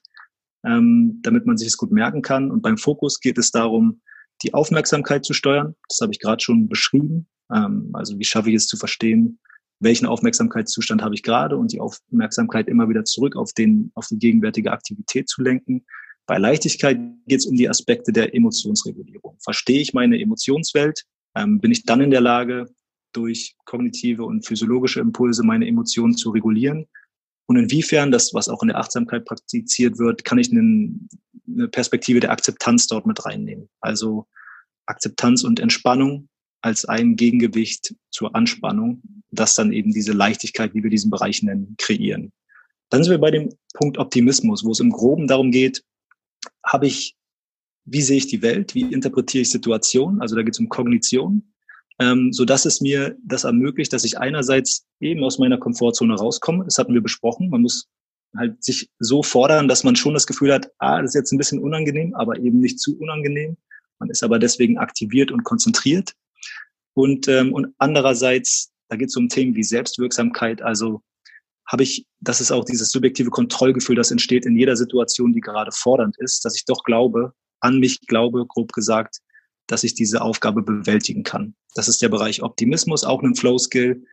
ähm, 0.66 1.20
damit 1.24 1.46
man 1.46 1.58
sich 1.58 1.70
es 1.70 1.78
gut 1.78 1.92
merken 1.92 2.22
kann. 2.22 2.52
Und 2.52 2.62
beim 2.62 2.78
Fokus 2.78 3.20
geht 3.20 3.38
es 3.38 3.52
darum, 3.52 4.02
die 4.44 4.54
Aufmerksamkeit 4.54 5.26
zu 5.26 5.34
steuern. 5.34 5.76
Das 5.90 6.00
habe 6.02 6.12
ich 6.12 6.20
gerade 6.20 6.44
schon 6.44 6.68
beschrieben. 6.68 7.28
Ähm, 7.52 7.90
also 7.94 8.20
wie 8.20 8.26
schaffe 8.26 8.50
ich 8.50 8.56
es 8.56 8.68
zu 8.68 8.78
verstehen, 8.78 9.40
welchen 9.80 10.06
Aufmerksamkeitszustand 10.06 11.02
habe 11.02 11.16
ich 11.16 11.24
gerade 11.24 11.58
und 11.58 11.72
die 11.72 11.80
Aufmerksamkeit 11.80 12.68
immer 12.68 12.88
wieder 12.88 13.04
zurück 13.04 13.36
auf, 13.36 13.54
den, 13.54 13.92
auf 13.96 14.08
die 14.08 14.20
gegenwärtige 14.20 14.72
Aktivität 14.72 15.28
zu 15.28 15.42
lenken. 15.42 15.86
Bei 16.28 16.38
Leichtigkeit 16.38 17.00
geht 17.28 17.40
es 17.40 17.46
um 17.46 17.56
die 17.56 17.70
Aspekte 17.70 18.12
der 18.12 18.34
Emotionsregulierung. 18.34 19.38
Verstehe 19.44 19.82
ich 19.82 19.94
meine 19.94 20.20
Emotionswelt? 20.20 21.04
Ähm, 21.36 21.60
bin 21.60 21.72
ich 21.72 21.84
dann 21.84 22.02
in 22.02 22.12
der 22.12 22.22
Lage, 22.22 22.66
durch 23.14 23.56
kognitive 23.66 24.26
und 24.26 24.46
physiologische 24.46 25.00
Impulse 25.00 25.44
meine 25.44 25.68
Emotionen 25.68 26.18
zu 26.18 26.32
regulieren? 26.32 26.88
Und 27.48 27.58
inwiefern 27.58 28.12
das, 28.12 28.34
was 28.34 28.50
auch 28.50 28.62
in 28.62 28.70
der 28.70 28.78
Achtsamkeit 28.78 29.26
praktiziert 29.26 30.00
wird, 30.00 30.26
kann 30.26 30.38
ich 30.38 30.52
einen, 30.52 31.08
eine 31.48 31.68
Perspektive 31.68 32.20
der 32.20 32.32
Akzeptanz 32.32 32.88
dort 32.88 33.06
mit 33.06 33.24
reinnehmen? 33.26 33.70
Also 33.80 34.28
Akzeptanz 34.88 35.44
und 35.44 35.60
Entspannung 35.60 36.28
als 36.62 36.86
ein 36.86 37.16
Gegengewicht 37.16 37.96
zur 38.10 38.36
Anspannung, 38.36 39.02
das 39.30 39.56
dann 39.56 39.72
eben 39.72 39.94
diese 39.94 40.14
Leichtigkeit, 40.14 40.74
wie 40.74 40.82
wir 40.82 40.90
diesen 40.90 41.12
Bereich 41.12 41.44
nennen, 41.44 41.76
kreieren. 41.78 42.32
Dann 42.90 43.04
sind 43.04 43.12
wir 43.12 43.20
bei 43.20 43.32
dem 43.32 43.50
Punkt 43.76 43.98
Optimismus, 44.00 44.64
wo 44.64 44.72
es 44.72 44.80
im 44.80 44.90
Groben 44.90 45.28
darum 45.28 45.52
geht, 45.52 45.84
habe 46.66 46.88
ich, 46.88 47.16
wie 47.86 48.02
sehe 48.02 48.18
ich 48.18 48.28
die 48.28 48.42
Welt, 48.42 48.76
wie 48.76 48.82
interpretiere 48.82 49.44
ich 49.44 49.52
Situationen, 49.52 50.22
also 50.22 50.36
da 50.36 50.44
geht 50.44 50.54
es 50.54 50.60
um 50.60 50.70
Kognition, 50.70 51.54
ähm, 52.00 52.34
so 52.34 52.46
dass 52.46 52.66
es 52.66 52.82
mir 52.82 53.16
das 53.24 53.44
ermöglicht, 53.44 53.94
dass 53.94 54.04
ich 54.04 54.18
einerseits 54.18 54.86
eben 55.00 55.24
aus 55.24 55.40
meiner 55.40 55.58
Komfortzone 55.58 56.16
rauskomme. 56.16 56.66
Das 56.66 56.78
hatten 56.78 56.94
wir 56.94 57.02
besprochen. 57.02 57.50
Man 57.50 57.62
muss 57.62 57.88
halt 58.36 58.64
sich 58.64 58.90
so 59.00 59.24
fordern, 59.24 59.68
dass 59.68 59.84
man 59.84 59.96
schon 59.96 60.14
das 60.14 60.28
Gefühl 60.28 60.54
hat, 60.54 60.70
ah, 60.80 61.02
das 61.02 61.12
ist 61.12 61.16
jetzt 61.16 61.32
ein 61.32 61.38
bisschen 61.38 61.60
unangenehm, 61.60 62.14
aber 62.16 62.38
eben 62.38 62.60
nicht 62.60 62.80
zu 62.80 62.98
unangenehm. 63.00 63.58
Man 64.00 64.10
ist 64.10 64.24
aber 64.24 64.40
deswegen 64.40 64.78
aktiviert 64.78 65.32
und 65.32 65.44
konzentriert. 65.44 66.14
Und, 66.94 67.28
ähm, 67.28 67.54
und 67.54 67.74
andererseits, 67.78 68.72
da 68.90 68.98
geht 68.98 69.10
es 69.10 69.16
um 69.16 69.30
Themen 69.30 69.56
wie 69.56 69.64
Selbstwirksamkeit, 69.64 70.62
also 70.62 71.02
habe 71.68 71.84
ich, 71.84 72.06
das 72.20 72.42
ist 72.42 72.52
auch 72.52 72.66
dieses 72.66 72.92
subjektive 72.92 73.30
Kontrollgefühl, 73.30 73.96
das 73.96 74.12
entsteht 74.12 74.46
in 74.46 74.58
jeder 74.58 74.76
Situation, 74.76 75.34
die 75.34 75.42
gerade 75.42 75.72
fordernd 75.72 76.16
ist, 76.20 76.46
dass 76.46 76.56
ich 76.56 76.66
doch 76.66 76.84
glaube, 76.84 77.34
an 77.60 77.80
mich 77.80 78.02
glaube, 78.02 78.46
grob 78.48 78.72
gesagt, 78.74 79.18
dass 79.68 79.84
ich 79.84 79.96
diese 79.96 80.22
Aufgabe 80.22 80.62
bewältigen 80.62 81.24
kann. 81.24 81.56
Das 81.74 81.88
ist 81.88 82.02
der 82.02 82.10
Bereich 82.10 82.44
Optimismus, 82.44 83.04
auch 83.04 83.24
ein 83.24 83.36
Flow-Skill. 83.36 84.04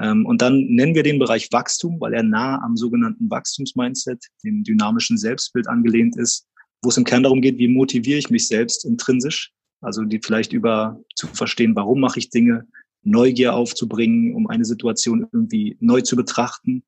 Ähm, 0.00 0.24
und 0.24 0.40
dann 0.40 0.64
nennen 0.68 0.94
wir 0.94 1.02
den 1.02 1.18
Bereich 1.18 1.48
Wachstum, 1.52 2.00
weil 2.00 2.14
er 2.14 2.22
nah 2.22 2.62
am 2.62 2.76
sogenannten 2.76 3.30
Wachstumsmindset, 3.30 4.24
dem 4.42 4.64
dynamischen 4.64 5.18
Selbstbild 5.18 5.68
angelehnt 5.68 6.16
ist, 6.16 6.46
wo 6.82 6.88
es 6.88 6.96
im 6.96 7.04
Kern 7.04 7.22
darum 7.22 7.42
geht, 7.42 7.58
wie 7.58 7.68
motiviere 7.68 8.18
ich 8.18 8.30
mich 8.30 8.48
selbst 8.48 8.86
intrinsisch, 8.86 9.52
also 9.82 10.02
die 10.02 10.20
vielleicht 10.20 10.54
über 10.54 10.98
zu 11.14 11.26
verstehen, 11.26 11.76
warum 11.76 12.00
mache 12.00 12.18
ich 12.18 12.30
Dinge, 12.30 12.66
Neugier 13.04 13.54
aufzubringen, 13.54 14.34
um 14.34 14.46
eine 14.46 14.64
Situation 14.64 15.26
irgendwie 15.32 15.76
neu 15.80 16.00
zu 16.00 16.16
betrachten 16.16 16.84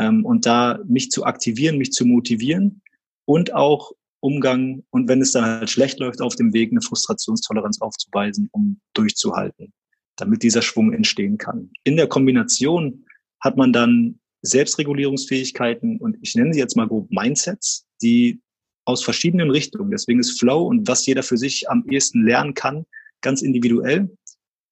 ähm, 0.00 0.24
und 0.24 0.46
da 0.46 0.80
mich 0.86 1.10
zu 1.10 1.24
aktivieren, 1.24 1.76
mich 1.78 1.92
zu 1.92 2.06
motivieren 2.06 2.80
und 3.26 3.54
auch 3.54 3.92
Umgang 4.20 4.82
und 4.90 5.08
wenn 5.08 5.20
es 5.20 5.32
dann 5.32 5.44
halt 5.44 5.70
schlecht 5.70 5.98
läuft 5.98 6.20
auf 6.20 6.36
dem 6.36 6.52
Weg, 6.52 6.70
eine 6.70 6.80
Frustrationstoleranz 6.80 7.80
aufzuweisen, 7.80 8.48
um 8.52 8.80
durchzuhalten, 8.94 9.72
damit 10.16 10.42
dieser 10.42 10.62
Schwung 10.62 10.92
entstehen 10.92 11.38
kann. 11.38 11.70
In 11.84 11.96
der 11.96 12.06
Kombination 12.06 13.04
hat 13.40 13.56
man 13.56 13.72
dann 13.72 14.18
Selbstregulierungsfähigkeiten 14.42 15.98
und 15.98 16.16
ich 16.22 16.34
nenne 16.34 16.52
sie 16.52 16.60
jetzt 16.60 16.76
mal 16.76 16.88
grob 16.88 17.10
Mindsets, 17.10 17.86
die 18.02 18.40
aus 18.86 19.04
verschiedenen 19.04 19.50
Richtungen, 19.50 19.90
deswegen 19.90 20.20
ist 20.20 20.38
Flow 20.38 20.66
und 20.66 20.88
was 20.88 21.06
jeder 21.06 21.22
für 21.22 21.36
sich 21.36 21.68
am 21.70 21.84
ehesten 21.88 22.24
lernen 22.24 22.54
kann, 22.54 22.86
ganz 23.20 23.42
individuell, 23.42 24.10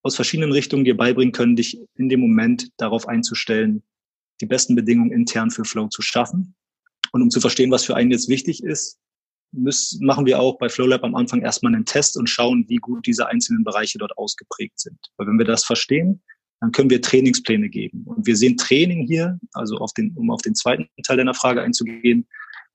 aus 0.02 0.16
verschiedenen 0.16 0.52
Richtungen 0.52 0.84
dir 0.84 0.96
beibringen 0.96 1.32
können, 1.32 1.56
dich 1.56 1.78
in 1.96 2.08
dem 2.08 2.20
Moment 2.20 2.70
darauf 2.78 3.06
einzustellen, 3.08 3.82
die 4.40 4.46
besten 4.46 4.74
Bedingungen 4.74 5.12
intern 5.12 5.50
für 5.50 5.64
Flow 5.64 5.88
zu 5.88 6.02
schaffen. 6.02 6.54
Und 7.12 7.22
um 7.22 7.30
zu 7.30 7.40
verstehen, 7.40 7.70
was 7.70 7.84
für 7.84 7.96
einen 7.96 8.10
jetzt 8.10 8.28
wichtig 8.28 8.62
ist, 8.62 8.98
müssen, 9.52 10.04
machen 10.04 10.26
wir 10.26 10.40
auch 10.40 10.58
bei 10.58 10.68
FlowLab 10.68 11.04
am 11.04 11.14
Anfang 11.14 11.40
erstmal 11.40 11.74
einen 11.74 11.84
Test 11.84 12.16
und 12.16 12.28
schauen, 12.28 12.64
wie 12.68 12.76
gut 12.76 13.06
diese 13.06 13.28
einzelnen 13.28 13.64
Bereiche 13.64 13.98
dort 13.98 14.16
ausgeprägt 14.18 14.78
sind. 14.78 14.98
Weil 15.16 15.26
wenn 15.26 15.38
wir 15.38 15.46
das 15.46 15.64
verstehen, 15.64 16.22
dann 16.60 16.72
können 16.72 16.90
wir 16.90 17.00
Trainingspläne 17.00 17.68
geben. 17.68 18.02
Und 18.04 18.26
wir 18.26 18.36
sehen 18.36 18.56
Training 18.56 19.06
hier, 19.06 19.38
also 19.52 19.76
auf 19.78 19.92
den, 19.92 20.12
um 20.16 20.30
auf 20.30 20.42
den 20.42 20.54
zweiten 20.54 20.88
Teil 21.02 21.16
deiner 21.16 21.34
Frage 21.34 21.62
einzugehen, 21.62 22.26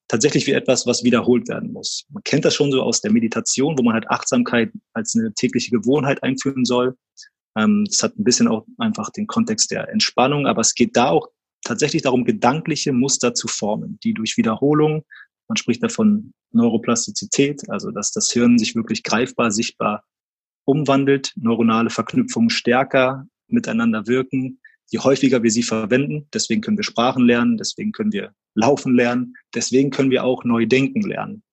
tatsächlich 0.08 0.48
wie 0.48 0.52
etwas, 0.52 0.86
was 0.88 1.04
wiederholt 1.04 1.48
werden 1.50 1.72
muss. 1.74 2.06
Man 2.10 2.24
kennt 2.24 2.46
das 2.46 2.56
schon 2.56 2.72
so 2.72 2.82
aus 2.82 3.02
der 3.02 3.12
Meditation, 3.12 3.78
wo 3.78 3.84
man 3.84 3.94
halt 3.94 4.10
Achtsamkeit 4.10 4.72
als 4.94 5.16
eine 5.16 5.34
tägliche 5.34 5.72
Gewohnheit 5.72 6.24
einführen 6.24 6.66
soll. 6.66 6.96
Ähm, 7.58 7.86
das 7.90 8.04
hat 8.04 8.18
ein 8.18 8.24
bisschen 8.24 8.48
auch 8.48 8.66
einfach 8.78 9.10
den 9.12 9.28
Kontext 9.28 9.72
der 9.72 9.90
Entspannung, 9.90 10.48
aber 10.48 10.62
es 10.62 10.76
geht 10.76 10.96
da 10.96 11.10
auch 11.10 11.30
tatsächlich 11.64 12.02
darum, 12.02 12.26
gedankliche 12.26 12.94
Muster 12.94 13.34
zu 13.34 13.48
formen, 13.48 14.00
die 14.04 14.14
durch 14.14 14.38
Wiederholung, 14.38 15.06
man 15.48 15.58
spricht 15.58 15.84
davon 15.84 16.34
Neuroplastizität, 16.52 17.70
also 17.70 17.92
dass 17.92 18.12
das 18.12 18.32
Hirn 18.32 18.58
sich 18.58 18.76
wirklich 18.76 19.04
greifbar, 19.04 19.52
sichtbar 19.52 20.04
umwandelt, 20.66 21.34
neuronale 21.36 21.90
Verknüpfungen 21.90 22.50
stärker 22.50 23.28
miteinander 23.48 24.08
wirken, 24.08 24.60
je 24.90 25.00
häufiger 25.00 25.44
wir 25.44 25.52
sie 25.52 25.64
verwenden. 25.64 26.28
Deswegen 26.34 26.62
können 26.62 26.78
wir 26.78 26.84
Sprachen 26.84 27.26
lernen, 27.26 27.58
deswegen 27.58 27.92
können 27.92 28.14
wir 28.14 28.34
laufen 28.56 28.96
lernen, 28.96 29.36
deswegen 29.54 29.90
können 29.90 30.12
wir 30.12 30.24
auch 30.24 30.44
neu 30.44 30.66
denken 30.66 31.02
lernen. 31.02 31.44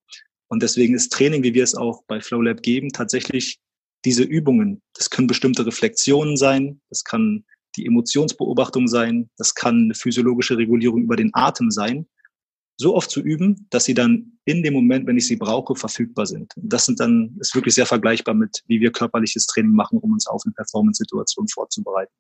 Und 0.49 0.63
deswegen 0.63 0.95
ist 0.95 1.13
Training, 1.13 1.43
wie 1.43 1.55
wir 1.55 1.65
es 1.65 1.75
auch 1.75 2.03
bei 2.07 2.21
FlowLab 2.21 2.63
geben, 2.63 2.91
tatsächlich 2.91 3.59
diese 4.05 4.23
Übungen. 4.23 4.83
Das 4.95 5.11
können 5.11 5.27
bestimmte 5.27 5.67
Reflexionen 5.67 6.37
sein, 6.37 6.81
das 6.89 7.05
kann 7.05 7.45
die 7.77 7.87
Emotionsbeobachtung 7.87 8.89
sein, 8.89 9.31
das 9.37 9.55
kann 9.55 9.85
eine 9.85 9.95
physiologische 9.95 10.57
Regulierung 10.57 11.03
über 11.03 11.17
den 11.17 11.31
Atem 11.35 11.71
sein, 11.71 12.07
so 12.77 12.97
oft 12.97 13.11
zu 13.11 13.21
üben, 13.21 13.67
dass 13.69 13.85
sie 13.85 13.93
dann 13.93 14.39
in 14.47 14.63
dem 14.63 14.73
Moment, 14.73 15.07
wenn 15.07 15.19
ich 15.19 15.27
sie 15.27 15.37
brauche, 15.37 15.75
verfügbar 15.75 16.25
sind. 16.25 16.53
Das 16.57 16.87
sind 16.87 16.99
dann, 16.99 17.37
ist 17.39 17.55
wirklich 17.55 17.75
sehr 17.75 17.85
vergleichbar 17.85 18.35
mit, 18.35 18.63
wie 18.67 18.81
wir 18.81 18.91
körperliches 18.91 19.47
Training 19.47 19.73
machen, 19.73 19.99
um 19.99 20.13
uns 20.13 20.27
auf 20.27 20.43
eine 20.47 20.55
Performance-Situation 20.55 21.47
vorzubereiten. 21.49 22.13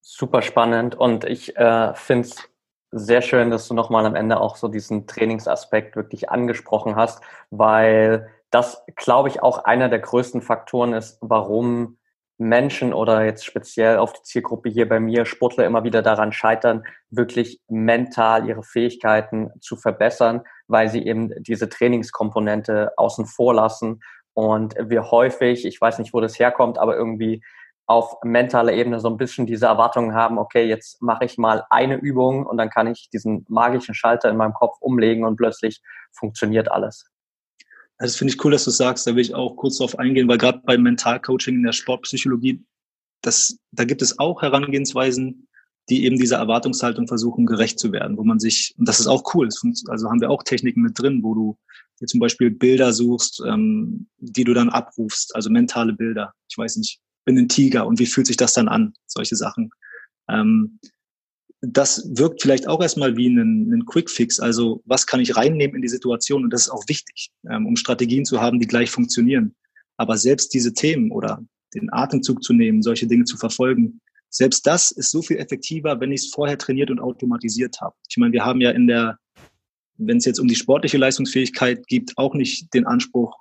Super 0.00 0.40
spannend 0.40 0.94
und 0.94 1.24
ich 1.24 1.54
äh, 1.56 1.94
finde 1.94 2.28
es 2.28 2.36
sehr 2.92 3.22
schön, 3.22 3.50
dass 3.50 3.68
du 3.68 3.74
nochmal 3.74 4.06
am 4.06 4.14
Ende 4.14 4.40
auch 4.40 4.56
so 4.56 4.68
diesen 4.68 5.06
Trainingsaspekt 5.06 5.96
wirklich 5.96 6.30
angesprochen 6.30 6.96
hast, 6.96 7.22
weil 7.50 8.30
das, 8.50 8.84
glaube 8.96 9.28
ich, 9.28 9.42
auch 9.42 9.64
einer 9.64 9.88
der 9.88 9.98
größten 9.98 10.40
Faktoren 10.40 10.92
ist, 10.92 11.18
warum 11.20 11.98
Menschen 12.38 12.92
oder 12.92 13.24
jetzt 13.24 13.44
speziell 13.44 13.98
auf 13.98 14.12
die 14.12 14.22
Zielgruppe 14.22 14.68
hier 14.68 14.88
bei 14.88 14.98
mir, 14.98 15.24
Sportler 15.24 15.66
immer 15.66 15.84
wieder 15.84 16.02
daran 16.02 16.32
scheitern, 16.32 16.84
wirklich 17.10 17.60
mental 17.68 18.48
ihre 18.48 18.62
Fähigkeiten 18.62 19.50
zu 19.60 19.76
verbessern, 19.76 20.42
weil 20.66 20.88
sie 20.88 21.06
eben 21.06 21.30
diese 21.42 21.68
Trainingskomponente 21.68 22.92
außen 22.96 23.26
vor 23.26 23.54
lassen 23.54 24.00
und 24.34 24.74
wir 24.78 25.10
häufig, 25.10 25.64
ich 25.64 25.80
weiß 25.80 25.98
nicht, 26.00 26.12
wo 26.12 26.20
das 26.20 26.38
herkommt, 26.38 26.78
aber 26.78 26.96
irgendwie 26.96 27.42
auf 27.86 28.16
mentaler 28.24 28.72
Ebene 28.72 28.98
so 28.98 29.08
ein 29.08 29.16
bisschen 29.16 29.46
diese 29.46 29.66
Erwartungen 29.66 30.14
haben, 30.14 30.38
okay, 30.38 30.64
jetzt 30.64 31.02
mache 31.02 31.24
ich 31.24 31.38
mal 31.38 31.64
eine 31.70 31.96
Übung 31.96 32.46
und 32.46 32.56
dann 32.56 32.70
kann 32.70 32.86
ich 32.86 33.10
diesen 33.10 33.44
magischen 33.48 33.94
Schalter 33.94 34.30
in 34.30 34.36
meinem 34.36 34.54
Kopf 34.54 34.76
umlegen 34.80 35.24
und 35.24 35.36
plötzlich 35.36 35.82
funktioniert 36.12 36.70
alles. 36.70 37.13
Das 37.98 38.16
finde 38.16 38.34
ich 38.34 38.44
cool, 38.44 38.52
dass 38.52 38.64
du 38.64 38.70
sagst. 38.70 39.06
Da 39.06 39.14
will 39.14 39.22
ich 39.22 39.34
auch 39.34 39.56
kurz 39.56 39.78
darauf 39.78 39.98
eingehen, 39.98 40.28
weil 40.28 40.38
gerade 40.38 40.60
beim 40.64 40.82
Mentalcoaching 40.82 41.56
in 41.56 41.62
der 41.62 41.72
Sportpsychologie, 41.72 42.64
das, 43.22 43.56
da 43.70 43.84
gibt 43.84 44.02
es 44.02 44.18
auch 44.18 44.42
Herangehensweisen, 44.42 45.48
die 45.88 46.04
eben 46.04 46.18
dieser 46.18 46.38
Erwartungshaltung 46.38 47.06
versuchen, 47.06 47.46
gerecht 47.46 47.78
zu 47.78 47.92
werden, 47.92 48.16
wo 48.16 48.24
man 48.24 48.40
sich, 48.40 48.74
und 48.78 48.88
das 48.88 49.00
ist 49.00 49.06
auch 49.06 49.34
cool, 49.34 49.48
also 49.88 50.08
haben 50.08 50.20
wir 50.20 50.30
auch 50.30 50.42
Techniken 50.42 50.82
mit 50.82 50.98
drin, 50.98 51.22
wo 51.22 51.34
du 51.34 51.58
dir 52.00 52.06
zum 52.06 52.20
Beispiel 52.20 52.50
Bilder 52.50 52.92
suchst, 52.92 53.42
ähm, 53.46 54.08
die 54.18 54.44
du 54.44 54.54
dann 54.54 54.70
abrufst, 54.70 55.34
also 55.36 55.50
mentale 55.50 55.92
Bilder. 55.92 56.32
Ich 56.48 56.56
weiß 56.56 56.76
nicht, 56.76 57.00
bin 57.24 57.38
ein 57.38 57.48
Tiger 57.48 57.86
und 57.86 57.98
wie 57.98 58.06
fühlt 58.06 58.26
sich 58.26 58.36
das 58.36 58.54
dann 58.54 58.68
an? 58.68 58.94
Solche 59.06 59.36
Sachen. 59.36 59.70
Ähm, 60.28 60.78
das 61.66 62.08
wirkt 62.16 62.42
vielleicht 62.42 62.68
auch 62.68 62.80
erstmal 62.80 63.16
wie 63.16 63.28
ein, 63.28 63.72
ein 63.72 63.86
Quick-Fix. 63.86 64.40
Also 64.40 64.82
was 64.84 65.06
kann 65.06 65.20
ich 65.20 65.36
reinnehmen 65.36 65.76
in 65.76 65.82
die 65.82 65.88
Situation? 65.88 66.44
Und 66.44 66.52
das 66.52 66.62
ist 66.62 66.70
auch 66.70 66.84
wichtig, 66.88 67.30
ähm, 67.50 67.66
um 67.66 67.76
Strategien 67.76 68.24
zu 68.24 68.40
haben, 68.40 68.60
die 68.60 68.66
gleich 68.66 68.90
funktionieren. 68.90 69.54
Aber 69.96 70.16
selbst 70.16 70.52
diese 70.54 70.72
Themen 70.72 71.10
oder 71.10 71.44
den 71.74 71.92
Atemzug 71.92 72.42
zu 72.42 72.52
nehmen, 72.52 72.82
solche 72.82 73.06
Dinge 73.06 73.24
zu 73.24 73.36
verfolgen, 73.36 74.00
selbst 74.30 74.66
das 74.66 74.90
ist 74.90 75.10
so 75.10 75.22
viel 75.22 75.36
effektiver, 75.36 76.00
wenn 76.00 76.12
ich 76.12 76.22
es 76.22 76.30
vorher 76.30 76.58
trainiert 76.58 76.90
und 76.90 77.00
automatisiert 77.00 77.80
habe. 77.80 77.94
Ich 78.08 78.16
meine, 78.16 78.32
wir 78.32 78.44
haben 78.44 78.60
ja 78.60 78.70
in 78.70 78.88
der, 78.88 79.18
wenn 79.96 80.16
es 80.16 80.24
jetzt 80.24 80.40
um 80.40 80.48
die 80.48 80.56
sportliche 80.56 80.98
Leistungsfähigkeit 80.98 81.86
geht, 81.86 82.12
auch 82.16 82.34
nicht 82.34 82.72
den 82.74 82.86
Anspruch, 82.86 83.36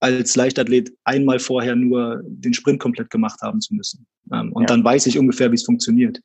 als 0.00 0.36
Leichtathlet 0.36 0.92
einmal 1.04 1.38
vorher 1.38 1.74
nur 1.74 2.20
den 2.26 2.52
Sprint 2.52 2.80
komplett 2.80 3.08
gemacht 3.08 3.40
haben 3.40 3.62
zu 3.62 3.74
müssen. 3.74 4.06
Ähm, 4.30 4.52
und 4.52 4.64
ja. 4.64 4.66
dann 4.66 4.84
weiß 4.84 5.06
ich 5.06 5.18
ungefähr, 5.18 5.50
wie 5.50 5.54
es 5.54 5.64
funktioniert. 5.64 6.20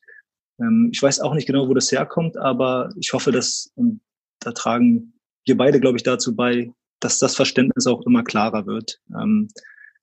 Ähm, 0.61 0.89
ich 0.91 1.01
weiß 1.01 1.19
auch 1.19 1.33
nicht 1.33 1.47
genau, 1.47 1.67
wo 1.67 1.73
das 1.73 1.91
herkommt, 1.91 2.37
aber 2.37 2.93
ich 2.99 3.13
hoffe, 3.13 3.31
dass, 3.31 3.71
und 3.75 4.01
da 4.39 4.51
tragen 4.51 5.13
wir 5.45 5.57
beide, 5.57 5.79
glaube 5.79 5.97
ich, 5.97 6.03
dazu 6.03 6.35
bei, 6.35 6.71
dass 6.99 7.19
das 7.19 7.35
Verständnis 7.35 7.87
auch 7.87 8.05
immer 8.05 8.23
klarer 8.23 8.65
wird. 8.65 8.99
Ähm, 9.13 9.49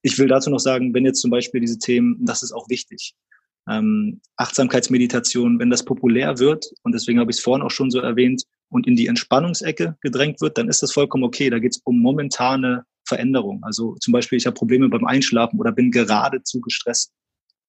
ich 0.01 0.17
will 0.17 0.27
dazu 0.27 0.49
noch 0.49 0.59
sagen, 0.59 0.93
wenn 0.93 1.05
jetzt 1.05 1.21
zum 1.21 1.31
Beispiel 1.31 1.61
diese 1.61 1.79
Themen, 1.79 2.25
das 2.25 2.43
ist 2.43 2.51
auch 2.51 2.69
wichtig. 2.69 3.13
Ähm, 3.69 4.21
Achtsamkeitsmeditation, 4.37 5.59
wenn 5.59 5.69
das 5.69 5.85
populär 5.85 6.39
wird, 6.39 6.71
und 6.83 6.93
deswegen 6.93 7.19
habe 7.19 7.31
ich 7.31 7.37
es 7.37 7.43
vorhin 7.43 7.65
auch 7.65 7.71
schon 7.71 7.91
so 7.91 7.99
erwähnt, 7.99 8.43
und 8.69 8.87
in 8.87 8.95
die 8.95 9.07
Entspannungsecke 9.07 9.97
gedrängt 10.01 10.41
wird, 10.41 10.57
dann 10.57 10.69
ist 10.69 10.83
das 10.83 10.91
vollkommen 10.91 11.23
okay. 11.23 11.49
Da 11.49 11.59
geht 11.59 11.75
es 11.75 11.81
um 11.83 11.99
momentane 11.99 12.85
Veränderung. 13.07 13.63
Also 13.63 13.95
zum 13.95 14.11
Beispiel, 14.11 14.37
ich 14.37 14.45
habe 14.45 14.53
Probleme 14.53 14.89
beim 14.89 15.05
Einschlafen 15.05 15.59
oder 15.59 15.71
bin 15.71 15.91
geradezu 15.91 16.61
gestresst. 16.61 17.11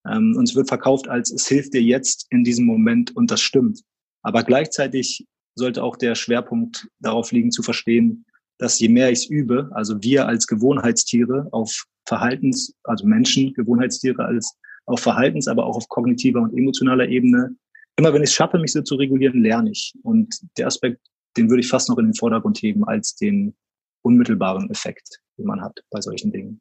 Ähm, 0.06 0.34
und 0.36 0.48
es 0.48 0.54
wird 0.54 0.68
verkauft 0.68 1.08
als, 1.08 1.30
es 1.30 1.46
hilft 1.46 1.74
dir 1.74 1.82
jetzt 1.82 2.26
in 2.30 2.44
diesem 2.44 2.66
Moment 2.66 3.14
und 3.16 3.30
das 3.30 3.40
stimmt. 3.40 3.80
Aber 4.22 4.42
gleichzeitig 4.42 5.26
sollte 5.54 5.82
auch 5.82 5.96
der 5.96 6.14
Schwerpunkt 6.14 6.88
darauf 7.00 7.32
liegen 7.32 7.50
zu 7.50 7.62
verstehen, 7.62 8.24
dass 8.58 8.78
je 8.78 8.88
mehr 8.88 9.10
ich 9.10 9.20
es 9.20 9.30
übe, 9.30 9.70
also 9.72 10.02
wir 10.02 10.26
als 10.26 10.46
Gewohnheitstiere 10.46 11.48
auf 11.50 11.84
Verhaltens, 12.06 12.74
also 12.84 13.06
Menschen, 13.06 13.54
Gewohnheitstiere 13.54 14.24
als 14.24 14.56
auf 14.86 15.00
Verhaltens, 15.00 15.48
aber 15.48 15.64
auch 15.64 15.76
auf 15.76 15.88
kognitiver 15.88 16.40
und 16.40 16.56
emotionaler 16.56 17.08
Ebene, 17.08 17.56
immer 17.96 18.12
wenn 18.12 18.22
ich 18.22 18.30
es 18.30 18.34
schaffe, 18.34 18.58
mich 18.58 18.72
so 18.72 18.82
zu 18.82 18.96
regulieren, 18.96 19.42
lerne 19.42 19.70
ich. 19.70 19.94
Und 20.02 20.40
der 20.58 20.66
Aspekt, 20.66 21.00
den 21.36 21.48
würde 21.48 21.60
ich 21.60 21.68
fast 21.68 21.88
noch 21.88 21.98
in 21.98 22.06
den 22.06 22.14
Vordergrund 22.14 22.58
heben 22.58 22.84
als 22.84 23.14
den 23.14 23.54
unmittelbaren 24.02 24.70
Effekt, 24.70 25.20
den 25.38 25.46
man 25.46 25.60
hat 25.60 25.82
bei 25.90 26.00
solchen 26.00 26.32
Dingen. 26.32 26.60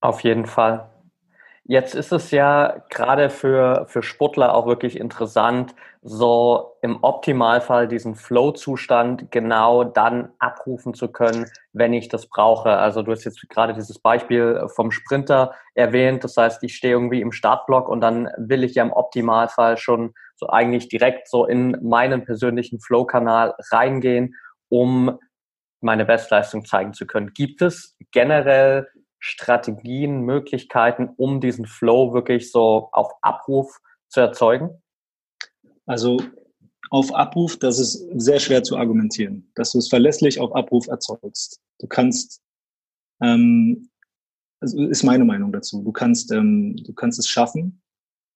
Auf 0.00 0.20
jeden 0.20 0.46
Fall. 0.46 0.91
Jetzt 1.72 1.94
ist 1.94 2.12
es 2.12 2.30
ja 2.32 2.84
gerade 2.90 3.30
für, 3.30 3.86
für 3.88 4.02
Sportler 4.02 4.54
auch 4.54 4.66
wirklich 4.66 5.00
interessant, 5.00 5.74
so 6.02 6.76
im 6.82 7.02
Optimalfall 7.02 7.88
diesen 7.88 8.14
Flow-Zustand 8.14 9.30
genau 9.30 9.82
dann 9.82 10.34
abrufen 10.38 10.92
zu 10.92 11.10
können, 11.10 11.46
wenn 11.72 11.94
ich 11.94 12.10
das 12.10 12.26
brauche. 12.26 12.76
Also 12.76 13.00
du 13.00 13.10
hast 13.10 13.24
jetzt 13.24 13.48
gerade 13.48 13.72
dieses 13.72 13.98
Beispiel 13.98 14.66
vom 14.74 14.90
Sprinter 14.90 15.54
erwähnt. 15.72 16.24
Das 16.24 16.36
heißt, 16.36 16.62
ich 16.62 16.76
stehe 16.76 16.92
irgendwie 16.92 17.22
im 17.22 17.32
Startblock 17.32 17.88
und 17.88 18.02
dann 18.02 18.28
will 18.36 18.64
ich 18.64 18.74
ja 18.74 18.82
im 18.82 18.92
Optimalfall 18.92 19.78
schon 19.78 20.12
so 20.36 20.50
eigentlich 20.50 20.88
direkt 20.88 21.26
so 21.26 21.46
in 21.46 21.78
meinen 21.80 22.26
persönlichen 22.26 22.80
Flow-Kanal 22.80 23.54
reingehen, 23.70 24.34
um 24.68 25.18
meine 25.80 26.04
Bestleistung 26.04 26.66
zeigen 26.66 26.92
zu 26.92 27.06
können. 27.06 27.32
Gibt 27.32 27.62
es 27.62 27.96
generell 28.10 28.88
Strategien, 29.24 30.22
Möglichkeiten, 30.22 31.08
um 31.16 31.40
diesen 31.40 31.64
Flow 31.64 32.12
wirklich 32.12 32.50
so 32.50 32.88
auf 32.90 33.12
Abruf 33.22 33.80
zu 34.08 34.18
erzeugen? 34.18 34.82
Also 35.86 36.18
auf 36.90 37.14
Abruf, 37.14 37.56
das 37.56 37.78
ist 37.78 38.04
sehr 38.16 38.40
schwer 38.40 38.64
zu 38.64 38.76
argumentieren, 38.76 39.48
dass 39.54 39.70
du 39.70 39.78
es 39.78 39.88
verlässlich 39.88 40.40
auf 40.40 40.52
Abruf 40.56 40.88
erzeugst. 40.88 41.60
Du 41.78 41.86
kannst, 41.86 42.42
ähm, 43.22 43.88
also 44.60 44.82
ist 44.88 45.04
meine 45.04 45.24
Meinung 45.24 45.52
dazu, 45.52 45.82
du 45.84 45.92
kannst, 45.92 46.32
ähm, 46.32 46.74
du 46.84 46.92
kannst 46.92 47.20
es 47.20 47.28
schaffen, 47.28 47.80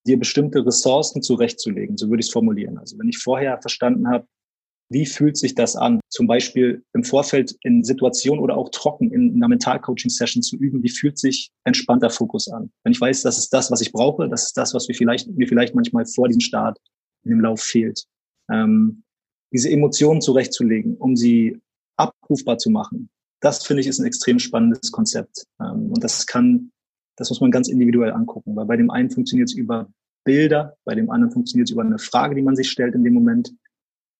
dir 0.05 0.17
bestimmte 0.17 0.65
Ressourcen 0.65 1.21
zurechtzulegen, 1.21 1.97
so 1.97 2.09
würde 2.09 2.21
ich 2.21 2.27
es 2.27 2.33
formulieren. 2.33 2.77
Also 2.77 2.97
wenn 2.97 3.09
ich 3.09 3.17
vorher 3.17 3.59
verstanden 3.59 4.07
habe, 4.07 4.25
wie 4.89 5.05
fühlt 5.05 5.37
sich 5.37 5.53
das 5.53 5.75
an? 5.75 5.99
Zum 6.09 6.27
Beispiel 6.27 6.83
im 6.93 7.03
Vorfeld 7.03 7.55
in 7.63 7.83
Situationen 7.83 8.41
oder 8.41 8.55
auch 8.55 8.69
trocken 8.69 9.11
in 9.11 9.35
einer 9.35 9.49
Mental-Coaching-Session 9.49 10.41
zu 10.41 10.55
üben, 10.55 10.81
wie 10.83 10.89
fühlt 10.89 11.17
sich 11.17 11.51
entspannter 11.65 12.09
Fokus 12.09 12.47
an? 12.47 12.71
Wenn 12.83 12.93
ich 12.93 13.01
weiß, 13.01 13.21
das 13.23 13.37
ist 13.37 13.49
das, 13.53 13.69
was 13.69 13.81
ich 13.81 13.91
brauche, 13.91 14.29
das 14.29 14.47
ist 14.47 14.57
das, 14.57 14.73
was 14.73 14.87
mir 14.87 14.95
vielleicht, 14.95 15.27
mir 15.27 15.47
vielleicht 15.47 15.75
manchmal 15.75 16.05
vor 16.05 16.27
diesem 16.27 16.41
Start 16.41 16.77
in 17.23 17.31
dem 17.31 17.41
Lauf 17.41 17.61
fehlt. 17.61 18.05
Ähm, 18.49 19.03
diese 19.53 19.69
Emotionen 19.69 20.21
zurechtzulegen, 20.21 20.95
um 20.97 21.15
sie 21.15 21.59
abrufbar 21.97 22.57
zu 22.57 22.69
machen, 22.69 23.09
das 23.41 23.65
finde 23.65 23.81
ich 23.81 23.87
ist 23.87 23.99
ein 23.99 24.05
extrem 24.05 24.39
spannendes 24.39 24.91
Konzept. 24.91 25.45
Ähm, 25.61 25.91
und 25.91 26.03
das 26.03 26.25
kann, 26.25 26.71
das 27.17 27.29
muss 27.29 27.41
man 27.41 27.51
ganz 27.51 27.67
individuell 27.67 28.11
angucken, 28.11 28.55
weil 28.55 28.65
bei 28.65 28.77
dem 28.77 28.89
einen 28.89 29.09
funktioniert 29.09 29.49
es 29.49 29.55
über 29.55 29.89
Bilder, 30.23 30.75
bei 30.85 30.95
dem 30.95 31.09
anderen 31.09 31.31
funktioniert 31.31 31.69
es 31.69 31.73
über 31.73 31.83
eine 31.83 31.99
Frage, 31.99 32.35
die 32.35 32.41
man 32.41 32.55
sich 32.55 32.69
stellt 32.69 32.95
in 32.95 33.03
dem 33.03 33.13
Moment 33.13 33.53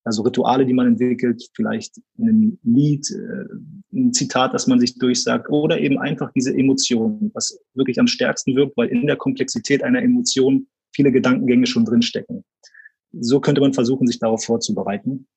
also 0.08 0.24
Rituale, 0.24 0.66
die 0.66 0.74
man 0.74 0.88
entwickelt, 0.88 1.50
vielleicht 1.54 2.00
ein 2.18 2.58
Lied, 2.64 3.10
äh, 3.12 3.46
ein 3.94 4.14
Zitat, 4.14 4.54
das 4.54 4.66
man 4.66 4.80
sich 4.80 4.98
durchsagt 4.98 5.50
oder 5.50 5.80
eben 5.80 6.00
einfach 6.00 6.32
diese 6.32 6.54
Emotion, 6.54 7.30
was 7.34 7.60
wirklich 7.74 8.00
am 8.00 8.08
stärksten 8.08 8.56
wirkt, 8.56 8.78
weil 8.78 8.88
in 8.88 9.06
der 9.06 9.18
Komplexität 9.18 9.84
einer 9.84 10.02
Emotion 10.02 10.68
viele 10.96 11.12
Gedankengänge 11.12 11.68
schon 11.68 11.86
drinstecken. 11.86 12.44
So 13.12 13.40
könnte 13.40 13.62
man 13.62 13.74
versuchen, 13.74 14.08
sich 14.08 14.20
darauf 14.20 14.44
vorzubereiten. 14.46 15.28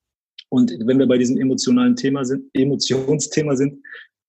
Und 0.48 0.72
wenn 0.84 0.98
wir 0.98 1.06
bei 1.06 1.18
diesem 1.18 1.38
emotionalen 1.38 1.96
Thema 1.96 2.24
sind, 2.24 2.44
Emotionsthema 2.54 3.56
sind, 3.56 3.82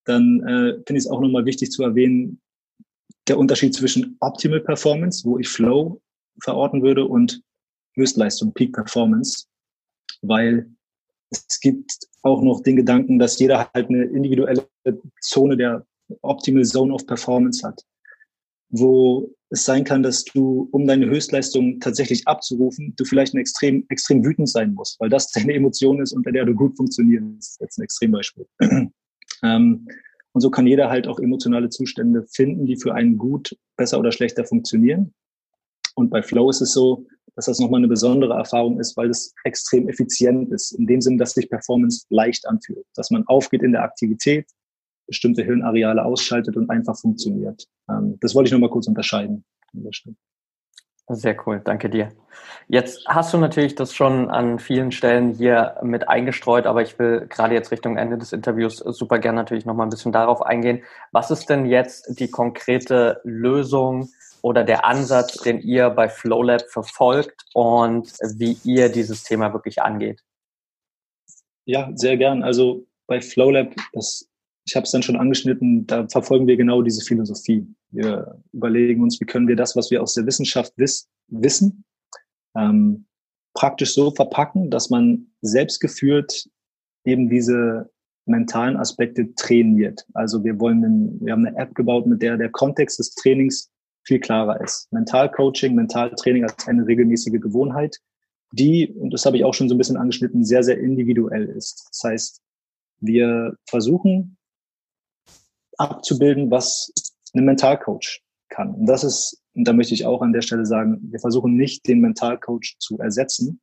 dann 0.06 0.42
äh, 0.42 0.74
finde 0.86 0.98
ich 0.98 1.06
es 1.06 1.08
auch 1.08 1.22
nochmal 1.22 1.46
wichtig 1.46 1.72
zu 1.72 1.84
erwähnen, 1.84 2.42
der 3.28 3.38
Unterschied 3.38 3.76
zwischen 3.76 4.18
Optimal 4.20 4.62
Performance, 4.62 5.24
wo 5.24 5.38
ich 5.38 5.48
Flow 5.48 6.02
verorten 6.42 6.82
würde, 6.82 7.06
und 7.06 7.42
Höchstleistung, 7.96 8.54
Peak 8.54 8.74
Performance 8.74 9.46
weil 10.22 10.70
es 11.32 11.60
gibt 11.60 12.08
auch 12.24 12.42
noch 12.42 12.62
den 12.62 12.76
Gedanken, 12.76 13.20
dass 13.20 13.40
jeder 13.40 13.70
halt 13.74 13.90
eine 13.90 14.04
individuelle 14.04 14.68
Zone 15.22 15.58
der 15.58 15.86
Optimal 16.22 16.66
Zone 16.66 16.94
of 16.94 17.06
Performance 17.08 17.66
hat, 17.66 17.82
wo 18.70 19.34
es 19.50 19.66
sein 19.66 19.84
kann, 19.84 20.04
dass 20.04 20.24
du, 20.24 20.70
um 20.72 20.88
deine 20.88 21.08
Höchstleistung 21.08 21.80
tatsächlich 21.80 22.28
abzurufen, 22.28 22.94
du 22.98 23.06
vielleicht 23.06 23.34
ein 23.34 23.40
extrem, 23.40 23.86
extrem 23.90 24.24
wütend 24.26 24.50
sein 24.50 24.74
musst, 24.74 25.00
weil 25.00 25.10
das 25.10 25.32
deine 25.32 25.54
Emotion 25.54 26.02
ist, 26.02 26.14
unter 26.14 26.32
der 26.32 26.46
du 26.46 26.54
gut 26.54 26.76
funktionierst. 26.76 27.60
Jetzt 27.60 27.78
ein 27.78 27.84
Extrembeispiel. 27.84 28.46
ähm, 29.44 29.88
und 30.34 30.40
so 30.42 30.50
kann 30.50 30.68
jeder 30.68 30.90
halt 30.90 31.08
auch 31.08 31.20
emotionale 31.20 31.70
Zustände 31.70 32.26
finden, 32.30 32.66
die 32.66 32.78
für 32.78 32.94
einen 32.94 33.18
gut, 33.18 33.58
besser 33.76 34.00
oder 34.00 34.14
schlechter 34.14 34.46
funktionieren. 34.46 35.14
Und 35.96 36.10
bei 36.10 36.22
Flow 36.22 36.50
ist 36.50 36.62
es 36.62 36.74
so, 36.74 37.06
dass 37.36 37.46
das 37.46 37.60
nochmal 37.60 37.80
eine 37.80 37.88
besondere 37.88 38.34
Erfahrung 38.34 38.80
ist, 38.80 38.98
weil 38.98 39.10
es 39.10 39.34
extrem 39.44 39.88
effizient 39.88 40.52
ist. 40.52 40.72
In 40.74 40.86
dem 40.86 41.02
Sinn, 41.02 41.18
dass 41.18 41.34
sich 41.34 41.50
Performance 41.50 42.06
leicht 42.10 42.48
anfühlt, 42.48 42.86
dass 42.96 43.12
man 43.12 43.26
aufgeht 43.28 43.64
in 43.64 43.72
der 43.72 43.84
Aktivität, 43.84 44.48
bestimmte 45.08 45.44
Hirnareale 45.44 46.04
ausschaltet 46.04 46.56
und 46.58 46.70
einfach 46.70 46.98
funktioniert. 46.98 47.66
Ähm, 47.90 48.18
das 48.22 48.36
wollte 48.36 48.48
ich 48.48 48.54
nochmal 48.54 48.70
kurz 48.70 48.88
unterscheiden. 48.88 49.44
Sehr 51.14 51.36
cool, 51.46 51.62
danke 51.64 51.90
dir. 51.90 52.10
Jetzt 52.68 53.06
hast 53.08 53.34
du 53.34 53.38
natürlich 53.38 53.76
das 53.76 53.94
schon 53.94 54.30
an 54.30 54.60
vielen 54.60 54.92
Stellen 54.92 55.34
hier 55.34 55.76
mit 55.84 56.08
eingestreut, 56.08 56.66
aber 56.66 56.82
ich 56.82 56.98
will 57.00 57.28
gerade 57.28 57.54
jetzt 57.54 57.72
Richtung 57.72 57.98
Ende 57.98 58.18
des 58.18 58.32
Interviews 58.32 58.78
super 58.78 59.20
gerne 59.20 59.38
natürlich 59.38 59.66
nochmal 59.66 59.88
ein 59.88 59.90
bisschen 59.90 60.14
darauf 60.14 60.42
eingehen. 60.42 60.84
Was 61.12 61.32
ist 61.32 61.50
denn 61.50 61.66
jetzt 61.66 62.20
die 62.20 62.30
konkrete 62.30 63.20
Lösung, 63.26 64.10
oder 64.42 64.64
der 64.64 64.86
Ansatz, 64.86 65.38
den 65.38 65.62
ihr 65.62 65.90
bei 65.90 66.10
FlowLab 66.10 66.70
verfolgt 66.70 67.46
und 67.54 68.12
wie 68.36 68.58
ihr 68.64 68.90
dieses 68.90 69.24
Thema 69.24 69.54
wirklich 69.54 69.82
angeht? 69.82 70.22
Ja, 71.66 71.92
sehr 71.96 72.18
gern. 72.18 72.44
Also 72.44 72.86
bei 73.08 73.22
FlowLab, 73.22 73.76
das, 73.94 74.28
ich 74.66 74.76
habe 74.76 74.86
es 74.86 74.92
dann 74.92 75.04
schon 75.04 75.18
angeschnitten, 75.18 75.86
da 75.86 76.08
verfolgen 76.08 76.48
wir 76.48 76.58
genau 76.58 76.82
diese 76.82 77.04
Philosophie. 77.04 77.68
Wir 77.92 78.42
überlegen 78.52 79.04
uns, 79.04 79.20
wie 79.22 79.26
können 79.26 79.48
wir 79.48 79.56
das, 79.56 79.76
was 79.76 79.92
wir 79.92 80.02
aus 80.02 80.14
der 80.14 80.26
Wissenschaft 80.26 80.74
wiss, 80.78 81.08
wissen, 81.28 81.84
ähm, 82.56 83.06
praktisch 83.54 83.94
so 83.94 84.12
verpacken, 84.12 84.70
dass 84.70 84.90
man 84.90 85.28
selbstgeführt 85.42 86.50
eben 87.06 87.30
diese 87.30 87.90
mentalen 88.26 88.78
Aspekte 88.78 89.34
trainiert. 89.36 90.06
Also 90.14 90.44
wir 90.44 90.60
wollen, 90.60 91.20
wir 91.22 91.34
haben 91.34 91.46
eine 91.46 91.58
App 91.58 91.76
gebaut, 91.76 92.06
mit 92.06 92.22
der 92.22 92.38
der 92.38 92.50
Kontext 92.50 93.00
des 93.00 93.14
Trainings 93.16 93.72
viel 94.04 94.20
klarer 94.20 94.62
ist. 94.62 94.92
Mentalcoaching, 94.92 95.76
Mentaltraining 95.76 96.44
als 96.44 96.68
eine 96.68 96.86
regelmäßige 96.86 97.40
Gewohnheit, 97.40 98.00
die, 98.52 98.94
und 98.94 99.14
das 99.14 99.26
habe 99.26 99.38
ich 99.38 99.46
auch 99.46 99.54
schon 99.54 99.70
so 99.70 99.76
ein 99.76 99.78
bisschen 99.78 99.98
angeschnitten, 99.98 100.44
sehr, 100.44 100.64
sehr 100.64 100.80
individuell 100.80 101.46
ist. 101.46 101.88
Das 101.90 102.04
heißt, 102.04 102.42
wir 103.00 103.56
versuchen 103.70 104.38
abzubilden, 105.78 106.52
was 106.52 106.92
ein 107.34 107.46
Mentalcoach 107.46 108.22
kann. 108.50 108.74
Und 108.76 108.86
das 108.86 109.04
ist, 109.04 109.42
und 109.54 109.68
da 109.68 109.74
möchte 109.74 109.94
ich 109.94 110.06
auch 110.06 110.22
an 110.22 110.34
der 110.34 110.42
Stelle 110.42 110.66
sagen, 110.66 111.00
wir 111.12 111.20
versuchen 111.20 111.56
nicht 111.56 111.88
den 111.88 112.02
Mentalcoach 112.02 112.76
zu 112.80 113.00
ersetzen, 113.00 113.62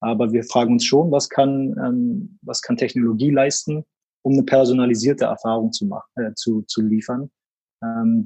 aber 0.00 0.32
wir 0.32 0.44
fragen 0.44 0.74
uns 0.74 0.84
schon, 0.84 1.10
was 1.10 1.28
kann, 1.28 1.74
ähm, 1.82 2.38
was 2.42 2.60
kann 2.60 2.76
Technologie 2.76 3.30
leisten, 3.30 3.84
um 4.22 4.34
eine 4.34 4.42
personalisierte 4.42 5.24
Erfahrung 5.24 5.72
zu 5.72 5.86
machen, 5.86 6.10
äh, 6.16 6.34
zu, 6.34 6.62
zu 6.62 6.82
liefern, 6.82 7.30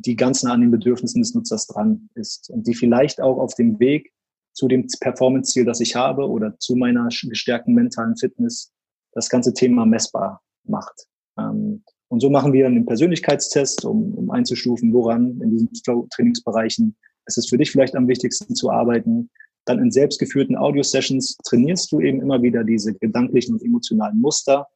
die 0.03 0.17
ganz 0.17 0.43
nah 0.43 0.53
an 0.53 0.61
den 0.61 0.71
Bedürfnissen 0.71 1.23
des 1.23 1.35
Nutzers 1.35 1.67
dran 1.67 2.09
ist 2.15 2.51
und 2.51 2.67
die 2.67 2.75
vielleicht 2.75 3.21
auch 3.21 3.39
auf 3.39 3.55
dem 3.55 3.79
Weg 3.81 4.13
zu 4.53 4.69
dem 4.69 4.87
Performance-Ziel, 5.01 5.65
das 5.65 5.81
ich 5.81 5.97
habe 5.97 6.29
oder 6.29 6.59
zu 6.59 6.77
meiner 6.77 7.09
gestärkten 7.09 7.75
mentalen 7.75 8.17
Fitness 8.17 8.73
das 9.13 9.29
ganze 9.29 9.55
Thema 9.55 9.87
messbar 9.87 10.43
macht. 10.65 11.07
Ähm, 11.39 11.83
und 12.09 12.21
so 12.21 12.29
machen 12.29 12.53
wir 12.53 12.67
einen 12.67 12.87
Persönlichkeitstest, 12.87 13.85
um, 13.85 14.15
um 14.15 14.31
einzustufen, 14.31 14.93
woran 14.93 15.41
in 15.41 15.51
diesen 15.51 15.71
Trainingsbereichen 16.11 16.97
ist 17.27 17.39
es 17.39 17.49
für 17.49 17.59
dich 17.59 17.71
vielleicht 17.71 17.95
am 17.95 18.09
wichtigsten 18.09 18.55
zu 18.55 18.71
arbeiten. 18.71 19.31
Dann 19.65 19.79
in 19.79 19.93
selbstgeführten 19.93 20.57
Audio-Sessions 20.57 21.37
trainierst 21.45 21.93
du 21.93 22.01
eben 22.01 22.21
immer 22.21 22.43
wieder 22.43 22.65
diese 22.65 22.95
gedanklichen 22.95 23.55
und 23.55 23.63
emotionalen 23.63 24.19
Muster. 24.19 24.67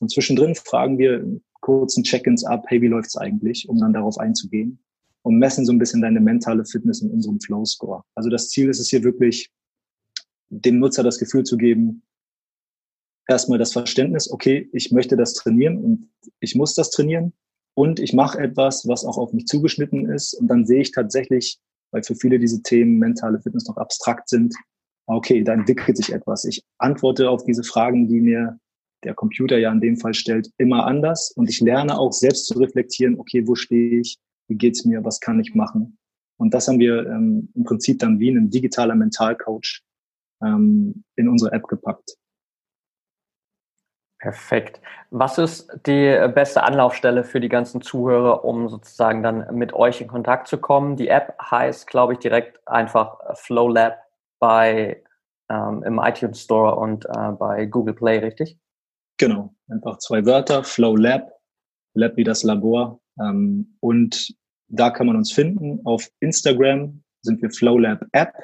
Und 0.00 0.10
zwischendrin 0.10 0.54
fragen 0.54 0.98
wir 0.98 1.24
kurzen 1.64 2.04
Check-ins 2.04 2.44
ab, 2.44 2.66
hey, 2.68 2.82
wie 2.82 2.88
läuft's 2.88 3.16
eigentlich, 3.16 3.66
um 3.70 3.78
dann 3.80 3.94
darauf 3.94 4.18
einzugehen 4.18 4.78
und 5.22 5.38
messen 5.38 5.64
so 5.64 5.72
ein 5.72 5.78
bisschen 5.78 6.02
deine 6.02 6.20
mentale 6.20 6.66
Fitness 6.66 7.00
in 7.00 7.10
unserem 7.10 7.40
Flow-Score. 7.40 8.02
Also 8.14 8.28
das 8.28 8.50
Ziel 8.50 8.68
ist 8.68 8.80
es 8.80 8.90
hier 8.90 9.02
wirklich, 9.02 9.50
dem 10.50 10.78
Nutzer 10.78 11.02
das 11.02 11.18
Gefühl 11.18 11.42
zu 11.44 11.56
geben, 11.56 12.02
erstmal 13.26 13.58
das 13.58 13.72
Verständnis, 13.72 14.30
okay, 14.30 14.68
ich 14.74 14.92
möchte 14.92 15.16
das 15.16 15.32
trainieren 15.32 15.78
und 15.78 16.10
ich 16.38 16.54
muss 16.54 16.74
das 16.74 16.90
trainieren 16.90 17.32
und 17.72 17.98
ich 17.98 18.12
mache 18.12 18.38
etwas, 18.40 18.86
was 18.86 19.06
auch 19.06 19.16
auf 19.16 19.32
mich 19.32 19.46
zugeschnitten 19.46 20.10
ist 20.10 20.34
und 20.34 20.48
dann 20.48 20.66
sehe 20.66 20.82
ich 20.82 20.92
tatsächlich, 20.92 21.58
weil 21.92 22.02
für 22.02 22.14
viele 22.14 22.38
diese 22.38 22.62
Themen 22.62 22.98
mentale 22.98 23.40
Fitness 23.40 23.66
noch 23.66 23.78
abstrakt 23.78 24.28
sind, 24.28 24.54
okay, 25.06 25.42
da 25.42 25.54
entwickelt 25.54 25.96
sich 25.96 26.12
etwas. 26.12 26.44
Ich 26.44 26.62
antworte 26.76 27.30
auf 27.30 27.42
diese 27.44 27.62
Fragen, 27.64 28.06
die 28.06 28.20
mir 28.20 28.58
der 29.04 29.14
Computer 29.14 29.58
ja 29.58 29.70
in 29.70 29.80
dem 29.80 29.96
Fall 29.96 30.14
stellt, 30.14 30.50
immer 30.58 30.86
anders 30.86 31.32
und 31.36 31.48
ich 31.48 31.60
lerne 31.60 31.98
auch 31.98 32.12
selbst 32.12 32.46
zu 32.46 32.58
reflektieren, 32.58 33.18
okay, 33.18 33.46
wo 33.46 33.54
stehe 33.54 34.00
ich, 34.00 34.18
wie 34.48 34.56
geht's 34.56 34.84
mir, 34.84 35.04
was 35.04 35.20
kann 35.20 35.40
ich 35.40 35.54
machen? 35.54 35.98
Und 36.36 36.52
das 36.52 36.68
haben 36.68 36.80
wir 36.80 37.06
ähm, 37.06 37.50
im 37.54 37.64
Prinzip 37.64 37.98
dann 38.00 38.18
wie 38.18 38.30
ein 38.30 38.50
digitaler 38.50 38.94
Mentalcoach 38.94 39.82
ähm, 40.42 41.04
in 41.16 41.28
unsere 41.28 41.52
App 41.52 41.66
gepackt. 41.68 42.16
Perfekt. 44.18 44.80
Was 45.10 45.36
ist 45.36 45.70
die 45.86 46.18
beste 46.34 46.62
Anlaufstelle 46.62 47.24
für 47.24 47.40
die 47.40 47.50
ganzen 47.50 47.82
Zuhörer, 47.82 48.44
um 48.44 48.70
sozusagen 48.70 49.22
dann 49.22 49.54
mit 49.54 49.74
euch 49.74 50.00
in 50.00 50.08
Kontakt 50.08 50.48
zu 50.48 50.56
kommen? 50.56 50.96
Die 50.96 51.08
App 51.08 51.34
heißt, 51.38 51.86
glaube 51.86 52.14
ich, 52.14 52.20
direkt 52.20 52.66
einfach 52.66 53.18
Flow 53.34 53.68
Lab 53.68 53.98
bei 54.38 55.02
ähm, 55.50 55.82
im 55.82 55.98
iTunes 55.98 56.40
Store 56.40 56.76
und 56.76 57.04
äh, 57.04 57.32
bei 57.32 57.66
Google 57.66 57.94
Play, 57.94 58.18
richtig? 58.18 58.58
Genau, 59.24 59.54
einfach 59.68 59.96
zwei 60.00 60.26
Wörter, 60.26 60.64
Flow 60.64 60.96
Lab, 60.96 61.32
Lab 61.94 62.14
wie 62.18 62.24
das 62.24 62.42
Labor. 62.42 63.00
Ähm, 63.18 63.74
und 63.80 64.34
da 64.68 64.90
kann 64.90 65.06
man 65.06 65.16
uns 65.16 65.32
finden. 65.32 65.80
Auf 65.86 66.10
Instagram 66.20 67.02
sind 67.22 67.40
wir 67.40 67.50
Flow 67.50 67.78
Lab 67.78 68.04
App 68.12 68.34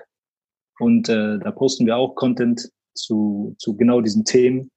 und 0.78 1.10
äh, 1.10 1.38
da 1.38 1.50
posten 1.50 1.84
wir 1.84 1.98
auch 1.98 2.14
Content 2.14 2.70
zu, 2.94 3.54
zu 3.58 3.76
genau 3.76 4.00
diesen 4.00 4.24
Themen 4.24 4.70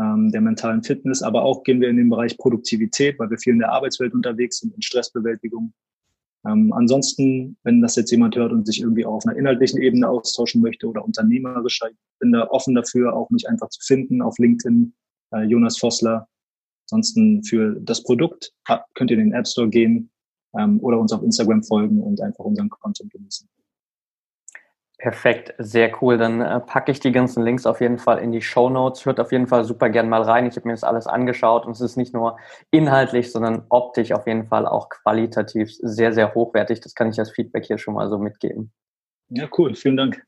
ähm, 0.00 0.32
der 0.32 0.40
mentalen 0.40 0.82
Fitness, 0.82 1.22
aber 1.22 1.44
auch 1.44 1.62
gehen 1.62 1.80
wir 1.80 1.88
in 1.88 1.98
den 1.98 2.10
Bereich 2.10 2.36
Produktivität, 2.36 3.16
weil 3.20 3.30
wir 3.30 3.38
viel 3.38 3.52
in 3.52 3.60
der 3.60 3.70
Arbeitswelt 3.70 4.14
unterwegs 4.14 4.58
sind, 4.58 4.74
in 4.74 4.82
Stressbewältigung. 4.82 5.72
Ähm, 6.48 6.72
ansonsten, 6.72 7.56
wenn 7.62 7.80
das 7.80 7.94
jetzt 7.94 8.10
jemand 8.10 8.34
hört 8.34 8.50
und 8.50 8.66
sich 8.66 8.80
irgendwie 8.80 9.06
auch 9.06 9.14
auf 9.14 9.26
einer 9.26 9.38
inhaltlichen 9.38 9.80
Ebene 9.80 10.08
austauschen 10.08 10.60
möchte 10.60 10.88
oder 10.88 11.04
unternehmerischer, 11.04 11.90
bin 12.18 12.32
da 12.32 12.48
offen 12.48 12.74
dafür, 12.74 13.14
auch 13.14 13.30
mich 13.30 13.48
einfach 13.48 13.68
zu 13.68 13.78
finden 13.80 14.20
auf 14.20 14.36
LinkedIn, 14.38 14.94
äh, 15.32 15.42
Jonas 15.42 15.78
Vossler. 15.78 16.28
Ansonsten 16.90 17.42
für 17.44 17.76
das 17.80 18.02
Produkt 18.02 18.52
könnt 18.94 19.10
ihr 19.10 19.18
in 19.18 19.30
den 19.30 19.34
App 19.34 19.46
Store 19.46 19.68
gehen 19.68 20.10
ähm, 20.58 20.80
oder 20.80 20.98
uns 20.98 21.12
auf 21.12 21.22
Instagram 21.22 21.62
folgen 21.62 22.00
und 22.00 22.20
einfach 22.20 22.44
unseren 22.44 22.70
Content 22.70 23.12
genießen. 23.12 23.48
Perfekt, 24.98 25.54
sehr 25.58 25.92
cool. 26.02 26.18
Dann 26.18 26.40
äh, 26.40 26.58
packe 26.58 26.90
ich 26.90 26.98
die 26.98 27.12
ganzen 27.12 27.44
Links 27.44 27.66
auf 27.66 27.80
jeden 27.80 27.98
Fall 27.98 28.18
in 28.18 28.32
die 28.32 28.42
Show 28.42 28.68
Notes. 28.68 29.06
Hört 29.06 29.20
auf 29.20 29.30
jeden 29.30 29.46
Fall 29.46 29.62
super 29.62 29.90
gern 29.90 30.08
mal 30.08 30.22
rein. 30.22 30.46
Ich 30.46 30.56
habe 30.56 30.66
mir 30.66 30.74
das 30.74 30.82
alles 30.82 31.06
angeschaut 31.06 31.66
und 31.66 31.72
es 31.72 31.80
ist 31.80 31.96
nicht 31.96 32.14
nur 32.14 32.36
inhaltlich, 32.72 33.30
sondern 33.30 33.64
optisch 33.68 34.10
auf 34.10 34.26
jeden 34.26 34.48
Fall 34.48 34.66
auch 34.66 34.88
qualitativ 34.88 35.70
sehr, 35.72 36.12
sehr 36.12 36.34
hochwertig. 36.34 36.80
Das 36.80 36.96
kann 36.96 37.10
ich 37.10 37.18
als 37.20 37.30
Feedback 37.30 37.64
hier 37.64 37.78
schon 37.78 37.94
mal 37.94 38.08
so 38.08 38.18
mitgeben. 38.18 38.72
Ja, 39.28 39.48
cool. 39.56 39.76
Vielen 39.76 39.96
Dank. 39.96 40.26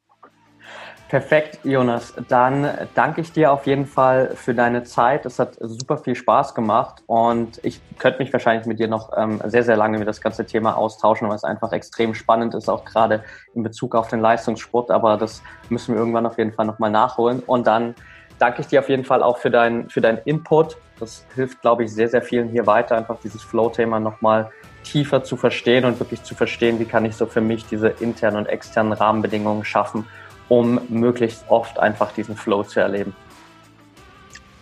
Perfekt, 1.10 1.58
Jonas. 1.64 2.14
Dann 2.28 2.70
danke 2.94 3.20
ich 3.20 3.32
dir 3.32 3.50
auf 3.50 3.66
jeden 3.66 3.86
Fall 3.86 4.30
für 4.36 4.54
deine 4.54 4.84
Zeit. 4.84 5.26
Es 5.26 5.40
hat 5.40 5.56
super 5.58 5.98
viel 5.98 6.14
Spaß 6.14 6.54
gemacht 6.54 7.02
und 7.08 7.58
ich 7.64 7.80
könnte 7.98 8.20
mich 8.20 8.32
wahrscheinlich 8.32 8.64
mit 8.64 8.78
dir 8.78 8.86
noch 8.86 9.10
ähm, 9.16 9.42
sehr, 9.44 9.64
sehr 9.64 9.76
lange 9.76 9.96
über 9.96 10.04
das 10.04 10.20
ganze 10.20 10.46
Thema 10.46 10.76
austauschen, 10.76 11.28
weil 11.28 11.34
es 11.34 11.42
einfach 11.42 11.72
extrem 11.72 12.14
spannend 12.14 12.54
ist, 12.54 12.68
auch 12.68 12.84
gerade 12.84 13.24
in 13.56 13.64
Bezug 13.64 13.96
auf 13.96 14.06
den 14.06 14.20
Leistungssport. 14.20 14.92
Aber 14.92 15.16
das 15.16 15.42
müssen 15.68 15.96
wir 15.96 15.98
irgendwann 15.98 16.26
auf 16.26 16.38
jeden 16.38 16.52
Fall 16.52 16.64
nochmal 16.64 16.92
nachholen. 16.92 17.40
Und 17.44 17.66
dann 17.66 17.96
danke 18.38 18.60
ich 18.60 18.68
dir 18.68 18.78
auf 18.78 18.88
jeden 18.88 19.04
Fall 19.04 19.24
auch 19.24 19.38
für, 19.38 19.50
dein, 19.50 19.90
für 19.90 20.00
deinen 20.00 20.18
Input. 20.26 20.76
Das 21.00 21.26
hilft, 21.34 21.60
glaube 21.60 21.82
ich, 21.82 21.92
sehr, 21.92 22.08
sehr 22.08 22.22
vielen 22.22 22.50
hier 22.50 22.68
weiter, 22.68 22.96
einfach 22.96 23.18
dieses 23.20 23.42
Flow-Thema 23.42 23.98
nochmal 23.98 24.52
tiefer 24.84 25.24
zu 25.24 25.36
verstehen 25.36 25.84
und 25.84 25.98
wirklich 25.98 26.22
zu 26.22 26.36
verstehen, 26.36 26.78
wie 26.78 26.84
kann 26.84 27.04
ich 27.04 27.16
so 27.16 27.26
für 27.26 27.40
mich 27.40 27.66
diese 27.66 27.88
internen 27.88 28.36
und 28.36 28.46
externen 28.46 28.92
Rahmenbedingungen 28.92 29.64
schaffen, 29.64 30.06
um 30.50 30.80
möglichst 30.88 31.44
oft 31.48 31.78
einfach 31.78 32.12
diesen 32.12 32.36
Flow 32.36 32.62
zu 32.62 32.80
erleben. 32.80 33.14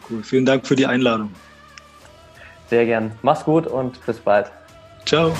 Cool, 0.08 0.22
vielen 0.22 0.46
Dank 0.46 0.66
für 0.66 0.76
die 0.76 0.86
Einladung. 0.86 1.32
Sehr 2.68 2.84
gern. 2.84 3.12
Mach's 3.22 3.44
gut 3.44 3.66
und 3.66 4.04
bis 4.06 4.18
bald. 4.20 4.52
Ciao. 5.04 5.32